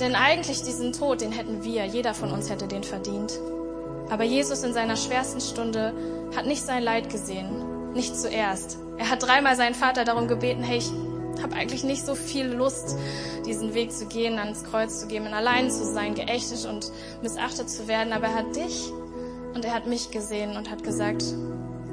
Denn 0.00 0.14
eigentlich 0.14 0.62
diesen 0.62 0.92
Tod, 0.92 1.20
den 1.20 1.30
hätten 1.30 1.62
wir, 1.62 1.84
jeder 1.84 2.14
von 2.14 2.32
uns 2.32 2.48
hätte 2.48 2.66
den 2.66 2.82
verdient. 2.82 3.38
Aber 4.08 4.24
Jesus 4.24 4.62
in 4.62 4.72
seiner 4.72 4.96
schwersten 4.96 5.40
Stunde 5.40 5.92
hat 6.34 6.46
nicht 6.46 6.62
sein 6.62 6.82
Leid 6.82 7.10
gesehen, 7.10 7.92
nicht 7.92 8.16
zuerst. 8.16 8.78
Er 8.96 9.10
hat 9.10 9.22
dreimal 9.22 9.56
seinen 9.56 9.74
Vater 9.74 10.04
darum 10.04 10.26
gebeten, 10.26 10.62
hey, 10.62 10.78
ich 10.78 10.90
habe 11.42 11.54
eigentlich 11.54 11.84
nicht 11.84 12.04
so 12.04 12.14
viel 12.14 12.46
Lust, 12.46 12.96
diesen 13.46 13.74
Weg 13.74 13.92
zu 13.92 14.06
gehen, 14.06 14.38
ans 14.38 14.64
Kreuz 14.64 15.00
zu 15.00 15.06
gehen, 15.06 15.26
allein 15.28 15.70
zu 15.70 15.84
sein, 15.84 16.14
geächtet 16.14 16.66
und 16.66 16.90
missachtet 17.22 17.68
zu 17.70 17.86
werden. 17.86 18.12
Aber 18.12 18.26
er 18.26 18.34
hat 18.34 18.56
dich 18.56 18.90
und 19.54 19.64
er 19.64 19.74
hat 19.74 19.86
mich 19.86 20.10
gesehen 20.10 20.56
und 20.56 20.70
hat 20.70 20.82
gesagt, 20.82 21.24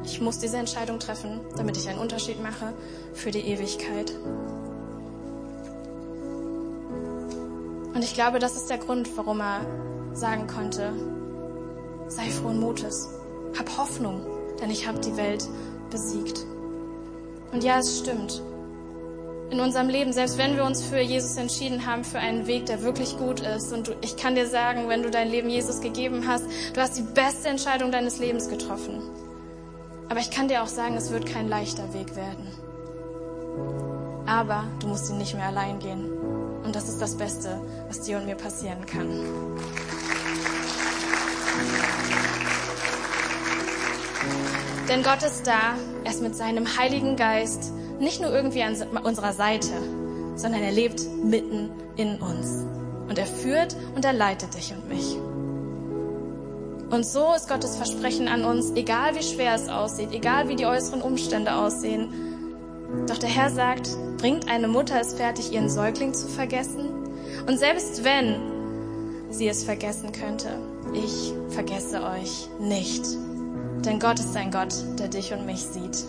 ich 0.06 0.22
muss 0.22 0.40
diese 0.40 0.58
Entscheidung 0.58 1.00
treffen, 1.00 1.42
damit 1.58 1.78
ich 1.78 1.90
einen 1.90 2.00
Unterschied 2.00 2.42
mache 2.42 2.74
für 3.14 3.32
die 3.32 3.42
Ewigkeit. 3.42 4.14
Und 7.98 8.04
ich 8.04 8.14
glaube, 8.14 8.38
das 8.38 8.56
ist 8.56 8.70
der 8.70 8.78
Grund, 8.78 9.10
warum 9.18 9.42
er 9.42 9.66
sagen 10.14 10.46
konnte, 10.46 10.94
sei 12.08 12.30
frohen 12.30 12.60
Mutes, 12.60 13.10
hab 13.58 13.76
Hoffnung, 13.76 14.22
denn 14.62 14.70
ich 14.70 14.88
habe 14.88 15.00
die 15.00 15.18
Welt 15.18 15.44
besiegt. 15.90 16.46
Und 17.52 17.64
ja, 17.64 17.80
es 17.80 17.98
stimmt 17.98 18.44
in 19.50 19.60
unserem 19.60 19.90
Leben, 19.90 20.14
selbst 20.14 20.38
wenn 20.38 20.56
wir 20.56 20.64
uns 20.64 20.84
für 20.84 21.00
Jesus 21.00 21.38
entschieden 21.38 21.88
haben, 21.88 22.04
für 22.04 22.20
einen 22.20 22.46
Weg, 22.46 22.68
der 22.68 22.84
wirklich 22.84 23.18
gut 23.18 23.40
ist. 23.40 23.74
Und 23.74 23.88
du, 23.88 23.96
ich 24.02 24.16
kann 24.16 24.36
dir 24.36 24.46
sagen, 24.46 24.90
wenn 24.90 25.02
du 25.02 25.10
dein 25.10 25.32
Leben 25.32 25.50
Jesus 25.50 25.82
gegeben 25.82 26.28
hast, 26.28 26.46
du 26.76 26.80
hast 26.80 27.00
die 27.00 27.02
beste 27.16 27.48
Entscheidung 27.48 27.92
deines 27.92 28.20
Lebens 28.20 28.48
getroffen. 28.48 29.02
Aber 30.08 30.20
ich 30.20 30.30
kann 30.30 30.50
dir 30.50 30.62
auch 30.62 30.68
sagen, 30.68 30.98
es 30.98 31.12
wird 31.12 31.26
kein 31.26 31.48
leichter 31.48 31.96
Weg 31.96 32.16
werden. 32.16 32.46
Aber 34.28 34.66
du 34.82 34.88
musst 34.88 35.10
ihn 35.10 35.18
nicht 35.18 35.34
mehr 35.34 35.48
allein 35.48 35.80
gehen. 35.80 36.27
Und 36.64 36.76
das 36.76 36.90
ist 36.90 37.02
das 37.02 37.16
Beste, 37.16 37.60
was 37.88 38.02
dir 38.02 38.18
und 38.18 38.26
mir 38.26 38.36
passieren 38.36 38.86
kann. 38.86 39.10
Denn 44.90 45.04
Gott 45.04 45.24
ist 45.24 45.46
da, 45.46 45.76
er 46.04 46.12
ist 46.12 46.22
mit 46.22 46.36
seinem 46.36 46.78
Heiligen 46.78 47.16
Geist 47.16 47.74
nicht 48.00 48.22
nur 48.22 48.32
irgendwie 48.32 48.64
an 48.64 48.76
unserer 49.04 49.34
Seite, 49.34 49.74
sondern 50.36 50.62
er 50.62 50.72
lebt 50.72 51.02
mitten 51.24 51.70
in 51.98 52.22
uns. 52.22 52.66
Und 53.10 53.18
er 53.18 53.26
führt 53.26 53.76
und 53.96 54.06
er 54.06 54.14
leitet 54.14 54.54
dich 54.56 54.74
und 54.74 54.88
mich. 54.88 55.18
Und 56.90 57.06
so 57.06 57.34
ist 57.34 57.50
Gottes 57.50 57.76
Versprechen 57.76 58.30
an 58.30 58.46
uns, 58.46 58.72
egal 58.72 59.16
wie 59.16 59.24
schwer 59.24 59.56
es 59.56 59.68
aussieht, 59.68 60.10
egal 60.14 60.48
wie 60.48 60.56
die 60.56 60.66
äußeren 60.66 61.02
Umstände 61.02 61.54
aussehen. 61.54 62.14
Doch 63.08 63.18
der 63.18 63.30
Herr 63.30 63.50
sagt, 63.50 63.90
bringt 64.18 64.50
eine 64.50 64.68
Mutter 64.68 65.00
es 65.00 65.14
fertig, 65.14 65.52
ihren 65.52 65.70
Säugling 65.70 66.14
zu 66.14 66.28
vergessen? 66.28 66.90
Und 67.46 67.58
selbst 67.58 68.04
wenn 68.04 68.36
sie 69.30 69.48
es 69.48 69.64
vergessen 69.64 70.12
könnte, 70.12 70.58
ich 70.94 71.34
vergesse 71.50 72.02
euch 72.04 72.48
nicht. 72.60 73.04
Denn 73.86 74.00
Gott 74.00 74.20
ist 74.20 74.36
ein 74.36 74.52
Gott, 74.52 74.74
der 75.00 75.08
dich 75.10 75.34
und 75.34 75.46
mich 75.46 75.62
sieht. 75.62 76.06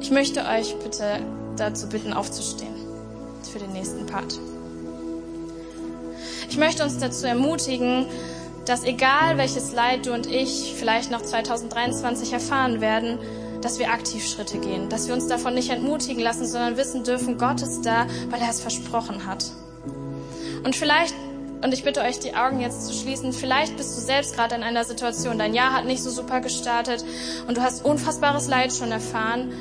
Ich 0.00 0.10
möchte 0.10 0.44
euch 0.44 0.76
bitte 0.80 1.20
dazu 1.56 1.88
bitten, 1.88 2.12
aufzustehen 2.12 2.74
für 3.50 3.58
den 3.58 3.72
nächsten 3.72 4.06
Part. 4.06 4.38
Ich 6.48 6.58
möchte 6.58 6.82
uns 6.82 6.98
dazu 6.98 7.26
ermutigen, 7.26 8.06
dass 8.66 8.84
egal 8.84 9.38
welches 9.38 9.72
Leid 9.72 10.06
du 10.06 10.12
und 10.12 10.26
ich 10.26 10.74
vielleicht 10.76 11.10
noch 11.10 11.22
2023 11.22 12.32
erfahren 12.32 12.80
werden, 12.80 13.18
dass 13.64 13.78
wir 13.78 13.90
aktiv 13.90 14.24
Schritte 14.24 14.58
gehen, 14.58 14.88
dass 14.88 15.08
wir 15.08 15.14
uns 15.14 15.26
davon 15.26 15.54
nicht 15.54 15.70
entmutigen 15.70 16.22
lassen, 16.22 16.46
sondern 16.46 16.76
wissen 16.76 17.02
dürfen, 17.02 17.38
Gott 17.38 17.62
ist 17.62 17.82
da, 17.82 18.06
weil 18.30 18.40
er 18.40 18.50
es 18.50 18.60
versprochen 18.60 19.26
hat. 19.26 19.44
Und 20.64 20.76
vielleicht, 20.76 21.14
und 21.62 21.72
ich 21.72 21.82
bitte 21.82 22.02
euch, 22.02 22.18
die 22.18 22.34
Augen 22.34 22.60
jetzt 22.60 22.86
zu 22.86 22.92
schließen, 22.92 23.32
vielleicht 23.32 23.76
bist 23.76 23.96
du 23.96 24.00
selbst 24.00 24.34
gerade 24.36 24.54
in 24.54 24.62
einer 24.62 24.84
Situation, 24.84 25.38
dein 25.38 25.54
Jahr 25.54 25.72
hat 25.72 25.86
nicht 25.86 26.02
so 26.02 26.10
super 26.10 26.40
gestartet 26.40 27.04
und 27.48 27.56
du 27.56 27.62
hast 27.62 27.84
unfassbares 27.84 28.48
Leid 28.48 28.72
schon 28.72 28.92
erfahren 28.92 29.52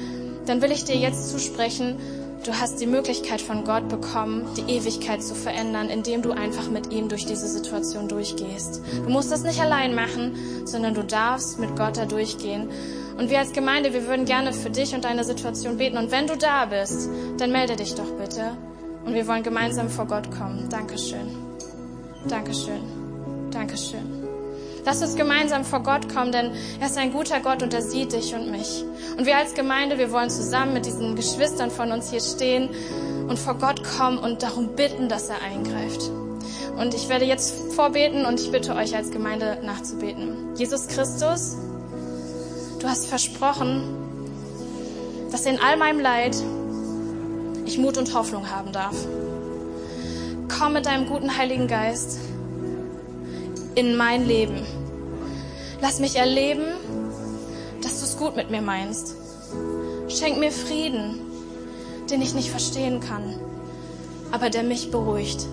dann 0.45 0.61
will 0.61 0.71
ich 0.71 0.83
dir 0.83 0.95
jetzt 0.95 1.31
zusprechen, 1.31 1.97
du 2.45 2.53
hast 2.53 2.81
die 2.81 2.87
Möglichkeit 2.87 3.41
von 3.41 3.63
Gott 3.63 3.87
bekommen, 3.87 4.45
die 4.57 4.73
Ewigkeit 4.73 5.23
zu 5.23 5.35
verändern, 5.35 5.89
indem 5.89 6.21
du 6.21 6.31
einfach 6.31 6.69
mit 6.69 6.91
ihm 6.91 7.07
durch 7.07 7.25
diese 7.25 7.47
Situation 7.47 8.09
durchgehst. 8.09 8.81
Du 9.05 9.09
musst 9.09 9.31
das 9.31 9.43
nicht 9.43 9.61
allein 9.61 9.95
machen, 9.95 10.65
sondern 10.65 10.93
du 10.93 11.03
darfst 11.03 11.59
mit 11.59 11.75
Gott 11.77 11.97
da 11.97 12.05
durchgehen. 12.05 12.69
Und 13.17 13.29
wir 13.29 13.39
als 13.39 13.53
Gemeinde, 13.53 13.93
wir 13.93 14.07
würden 14.07 14.25
gerne 14.25 14.53
für 14.53 14.69
dich 14.69 14.93
und 14.95 15.05
deine 15.05 15.23
Situation 15.23 15.77
beten. 15.77 15.97
Und 15.97 16.11
wenn 16.11 16.27
du 16.27 16.35
da 16.35 16.65
bist, 16.65 17.09
dann 17.37 17.51
melde 17.51 17.75
dich 17.75 17.95
doch 17.95 18.09
bitte. 18.19 18.57
Und 19.05 19.13
wir 19.13 19.27
wollen 19.27 19.43
gemeinsam 19.43 19.89
vor 19.89 20.05
Gott 20.05 20.31
kommen. 20.31 20.67
Dankeschön. 20.69 21.37
Dankeschön. 22.27 22.81
Dankeschön. 23.51 24.23
Lass 24.85 25.01
uns 25.01 25.15
gemeinsam 25.15 25.63
vor 25.63 25.81
Gott 25.81 26.13
kommen, 26.13 26.31
denn 26.31 26.51
er 26.79 26.87
ist 26.87 26.97
ein 26.97 27.13
guter 27.13 27.39
Gott 27.39 27.63
und 27.63 27.73
er 27.73 27.81
sieht 27.81 28.11
dich 28.11 28.35
und 28.35 28.51
mich. 28.51 28.83
Und 29.17 29.25
wir 29.25 29.37
als 29.37 29.53
Gemeinde, 29.53 29.97
wir 29.97 30.11
wollen 30.11 30.29
zusammen 30.29 30.73
mit 30.73 30.85
diesen 30.85 31.15
Geschwistern 31.15 31.71
von 31.71 31.91
uns 31.91 32.09
hier 32.09 32.19
stehen 32.19 32.69
und 33.29 33.39
vor 33.39 33.55
Gott 33.55 33.81
kommen 33.97 34.17
und 34.17 34.43
darum 34.43 34.75
bitten, 34.75 35.07
dass 35.07 35.29
er 35.29 35.41
eingreift. 35.41 36.09
Und 36.77 36.93
ich 36.93 37.07
werde 37.07 37.23
jetzt 37.23 37.73
vorbeten 37.73 38.25
und 38.25 38.39
ich 38.39 38.51
bitte 38.51 38.75
euch 38.75 38.95
als 38.95 39.11
Gemeinde 39.11 39.59
nachzubeten. 39.63 40.55
Jesus 40.55 40.87
Christus, 40.87 41.55
du 42.83 42.89
hast 42.89 43.05
versprochen, 43.05 43.81
dass 45.31 45.45
in 45.45 45.57
all 45.57 45.77
meinem 45.77 46.01
Leid 46.01 46.35
ich 47.65 47.77
Mut 47.77 47.97
und 47.97 48.13
Hoffnung 48.13 48.49
haben 48.49 48.73
darf. 48.73 48.95
Komm 50.49 50.73
mit 50.73 50.85
deinem 50.85 51.07
guten 51.07 51.37
Heiligen 51.37 51.69
Geist 51.69 52.19
in 53.75 53.95
mein 53.95 54.27
Leben. 54.27 54.65
Lass 55.81 55.99
mich 55.99 56.17
erleben, 56.17 56.65
dass 57.81 57.99
du 57.99 58.05
es 58.05 58.17
gut 58.17 58.35
mit 58.35 58.51
mir 58.51 58.61
meinst. 58.61 59.15
Schenk 60.09 60.37
mir 60.37 60.51
Frieden, 60.51 61.21
den 62.11 62.21
ich 62.21 62.33
nicht 62.33 62.49
verstehen 62.49 62.99
kann, 62.99 63.39
aber 64.31 64.49
der 64.49 64.63
mich 64.63 64.91
beruhigt. 64.91 65.47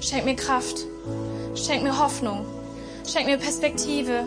Schenk 0.00 0.24
mir 0.24 0.34
Kraft, 0.34 0.86
schenk 1.54 1.82
mir 1.82 2.02
Hoffnung, 2.02 2.46
schenk 3.06 3.26
mir 3.26 3.36
Perspektive 3.36 4.24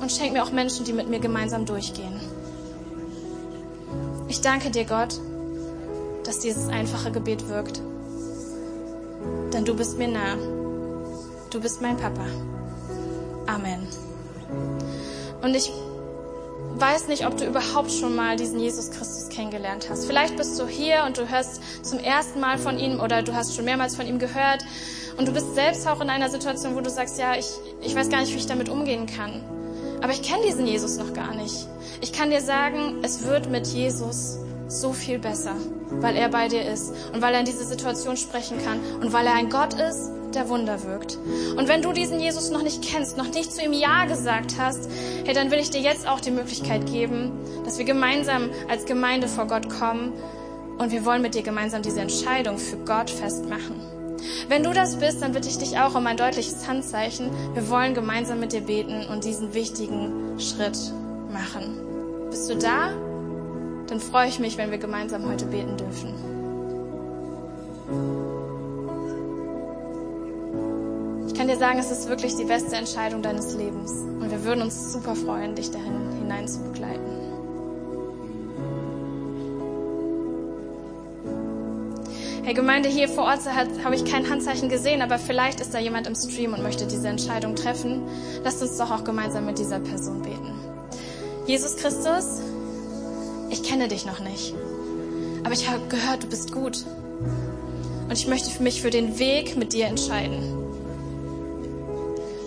und 0.00 0.12
schenk 0.12 0.32
mir 0.32 0.42
auch 0.42 0.52
Menschen, 0.52 0.84
die 0.84 0.92
mit 0.92 1.08
mir 1.08 1.20
gemeinsam 1.20 1.64
durchgehen. 1.66 2.20
Ich 4.28 4.40
danke 4.40 4.70
dir, 4.70 4.84
Gott, 4.84 5.20
dass 6.24 6.40
dieses 6.40 6.68
einfache 6.68 7.12
Gebet 7.12 7.48
wirkt. 7.48 7.80
Denn 9.52 9.64
du 9.64 9.74
bist 9.74 9.98
mir 9.98 10.08
nah. 10.08 10.36
Du 11.50 11.60
bist 11.60 11.80
mein 11.80 11.96
Papa. 11.96 12.26
Amen. 13.46 13.86
Und 15.42 15.54
ich 15.54 15.70
weiß 16.78 17.08
nicht, 17.08 17.26
ob 17.26 17.36
du 17.36 17.46
überhaupt 17.46 17.90
schon 17.90 18.14
mal 18.14 18.36
diesen 18.36 18.60
Jesus 18.60 18.90
Christus 18.90 19.28
kennengelernt 19.28 19.88
hast. 19.88 20.06
Vielleicht 20.06 20.36
bist 20.36 20.58
du 20.60 20.66
hier 20.66 21.04
und 21.06 21.16
du 21.16 21.28
hörst 21.28 21.60
zum 21.82 21.98
ersten 21.98 22.40
Mal 22.40 22.58
von 22.58 22.78
ihm 22.78 23.00
oder 23.00 23.22
du 23.22 23.34
hast 23.34 23.54
schon 23.54 23.64
mehrmals 23.64 23.96
von 23.96 24.06
ihm 24.06 24.18
gehört 24.18 24.64
und 25.16 25.26
du 25.26 25.32
bist 25.32 25.54
selbst 25.54 25.86
auch 25.88 26.00
in 26.00 26.10
einer 26.10 26.28
Situation, 26.28 26.76
wo 26.76 26.80
du 26.80 26.90
sagst, 26.90 27.18
ja, 27.18 27.34
ich, 27.36 27.46
ich 27.80 27.94
weiß 27.94 28.10
gar 28.10 28.20
nicht, 28.20 28.34
wie 28.34 28.38
ich 28.38 28.46
damit 28.46 28.68
umgehen 28.68 29.06
kann. 29.06 29.42
Aber 30.06 30.14
ich 30.14 30.22
kenne 30.22 30.44
diesen 30.46 30.68
Jesus 30.68 30.98
noch 30.98 31.14
gar 31.14 31.34
nicht. 31.34 31.66
Ich 32.00 32.12
kann 32.12 32.30
dir 32.30 32.40
sagen, 32.40 33.00
es 33.02 33.26
wird 33.26 33.50
mit 33.50 33.66
Jesus 33.66 34.38
so 34.68 34.92
viel 34.92 35.18
besser, 35.18 35.56
weil 36.00 36.14
er 36.14 36.28
bei 36.28 36.46
dir 36.46 36.64
ist 36.64 36.94
und 37.12 37.22
weil 37.22 37.34
er 37.34 37.40
in 37.40 37.44
diese 37.44 37.64
Situation 37.64 38.16
sprechen 38.16 38.56
kann 38.64 38.78
und 39.00 39.12
weil 39.12 39.26
er 39.26 39.34
ein 39.34 39.50
Gott 39.50 39.74
ist, 39.74 40.12
der 40.32 40.48
Wunder 40.48 40.84
wirkt. 40.84 41.18
Und 41.56 41.66
wenn 41.66 41.82
du 41.82 41.92
diesen 41.92 42.20
Jesus 42.20 42.50
noch 42.50 42.62
nicht 42.62 42.84
kennst, 42.84 43.16
noch 43.16 43.34
nicht 43.34 43.50
zu 43.50 43.64
ihm 43.64 43.72
Ja 43.72 44.04
gesagt 44.04 44.54
hast, 44.60 44.88
hey, 45.24 45.34
dann 45.34 45.50
will 45.50 45.58
ich 45.58 45.70
dir 45.70 45.80
jetzt 45.80 46.06
auch 46.06 46.20
die 46.20 46.30
Möglichkeit 46.30 46.86
geben, 46.86 47.32
dass 47.64 47.76
wir 47.76 47.84
gemeinsam 47.84 48.50
als 48.68 48.84
Gemeinde 48.84 49.26
vor 49.26 49.48
Gott 49.48 49.68
kommen 49.68 50.12
und 50.78 50.92
wir 50.92 51.04
wollen 51.04 51.22
mit 51.22 51.34
dir 51.34 51.42
gemeinsam 51.42 51.82
diese 51.82 51.98
Entscheidung 51.98 52.58
für 52.58 52.76
Gott 52.76 53.10
festmachen. 53.10 53.95
Wenn 54.48 54.62
du 54.62 54.72
das 54.72 54.96
bist, 54.96 55.22
dann 55.22 55.32
bitte 55.32 55.48
ich 55.48 55.58
dich 55.58 55.78
auch 55.78 55.94
um 55.94 56.06
ein 56.06 56.16
deutliches 56.16 56.66
Handzeichen. 56.66 57.30
Wir 57.54 57.68
wollen 57.68 57.94
gemeinsam 57.94 58.40
mit 58.40 58.52
dir 58.52 58.62
beten 58.62 59.06
und 59.06 59.24
diesen 59.24 59.54
wichtigen 59.54 60.38
Schritt 60.40 60.78
machen. 61.32 61.80
Bist 62.30 62.50
du 62.50 62.56
da? 62.56 62.92
Dann 63.88 64.00
freue 64.00 64.28
ich 64.28 64.38
mich, 64.38 64.56
wenn 64.56 64.70
wir 64.70 64.78
gemeinsam 64.78 65.26
heute 65.26 65.46
beten 65.46 65.76
dürfen. 65.76 66.36
kann 71.46 71.48
dir 71.48 71.58
sagen, 71.58 71.78
es 71.78 71.90
ist 71.92 72.08
wirklich 72.08 72.34
die 72.34 72.44
beste 72.44 72.74
Entscheidung 72.74 73.22
deines 73.22 73.54
Lebens. 73.54 73.92
Und 73.92 74.30
wir 74.30 74.42
würden 74.44 74.62
uns 74.62 74.92
super 74.92 75.14
freuen, 75.14 75.54
dich 75.54 75.70
dahin 75.70 76.10
hinein 76.18 76.48
zu 76.48 76.60
begleiten. 76.60 77.25
Hey 82.46 82.54
Gemeinde, 82.54 82.88
hier 82.88 83.08
vor 83.08 83.24
Ort 83.24 83.40
habe 83.82 83.96
ich 83.96 84.04
kein 84.04 84.30
Handzeichen 84.30 84.68
gesehen, 84.68 85.02
aber 85.02 85.18
vielleicht 85.18 85.58
ist 85.58 85.74
da 85.74 85.80
jemand 85.80 86.06
im 86.06 86.14
Stream 86.14 86.54
und 86.54 86.62
möchte 86.62 86.86
diese 86.86 87.08
Entscheidung 87.08 87.56
treffen. 87.56 88.02
Lasst 88.44 88.62
uns 88.62 88.76
doch 88.76 88.92
auch 88.92 89.02
gemeinsam 89.02 89.46
mit 89.46 89.58
dieser 89.58 89.80
Person 89.80 90.22
beten. 90.22 90.54
Jesus 91.48 91.74
Christus, 91.74 92.40
ich 93.50 93.64
kenne 93.64 93.88
dich 93.88 94.06
noch 94.06 94.20
nicht, 94.20 94.54
aber 95.42 95.54
ich 95.54 95.68
habe 95.68 95.88
gehört, 95.88 96.22
du 96.22 96.28
bist 96.28 96.52
gut. 96.52 96.84
Und 98.04 98.12
ich 98.12 98.28
möchte 98.28 98.62
mich 98.62 98.80
für 98.80 98.90
den 98.90 99.18
Weg 99.18 99.56
mit 99.56 99.72
dir 99.72 99.86
entscheiden. 99.86 100.38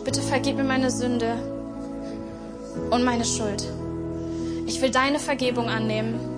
Bitte 0.05 0.21
vergib 0.21 0.55
mir 0.55 0.63
meine 0.63 0.91
Sünde 0.91 1.35
und 2.89 3.03
meine 3.03 3.25
Schuld. 3.25 3.65
Ich 4.65 4.81
will 4.81 4.91
deine 4.91 5.19
Vergebung 5.19 5.67
annehmen 5.67 6.28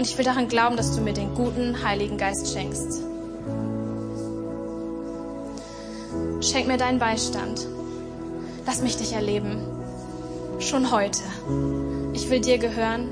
und 0.00 0.06
ich 0.06 0.16
will 0.16 0.24
daran 0.24 0.48
glauben, 0.48 0.78
dass 0.78 0.96
du 0.96 1.02
mir 1.02 1.12
den 1.12 1.34
guten 1.34 1.84
Heiligen 1.84 2.16
Geist 2.16 2.54
schenkst. 2.54 3.02
Schenk 6.40 6.68
mir 6.68 6.78
deinen 6.78 6.98
Beistand. 6.98 7.66
Lass 8.64 8.80
mich 8.80 8.96
dich 8.96 9.12
erleben. 9.12 9.58
Schon 10.58 10.90
heute. 10.90 11.20
Ich 12.14 12.30
will 12.30 12.40
dir 12.40 12.56
gehören, 12.56 13.10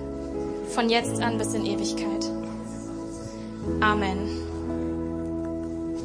von 0.74 0.88
jetzt 0.88 1.20
an 1.20 1.37
bis 1.37 1.53
in 1.53 1.66
Ewigkeit. 1.66 2.24
Amen. 3.83 4.47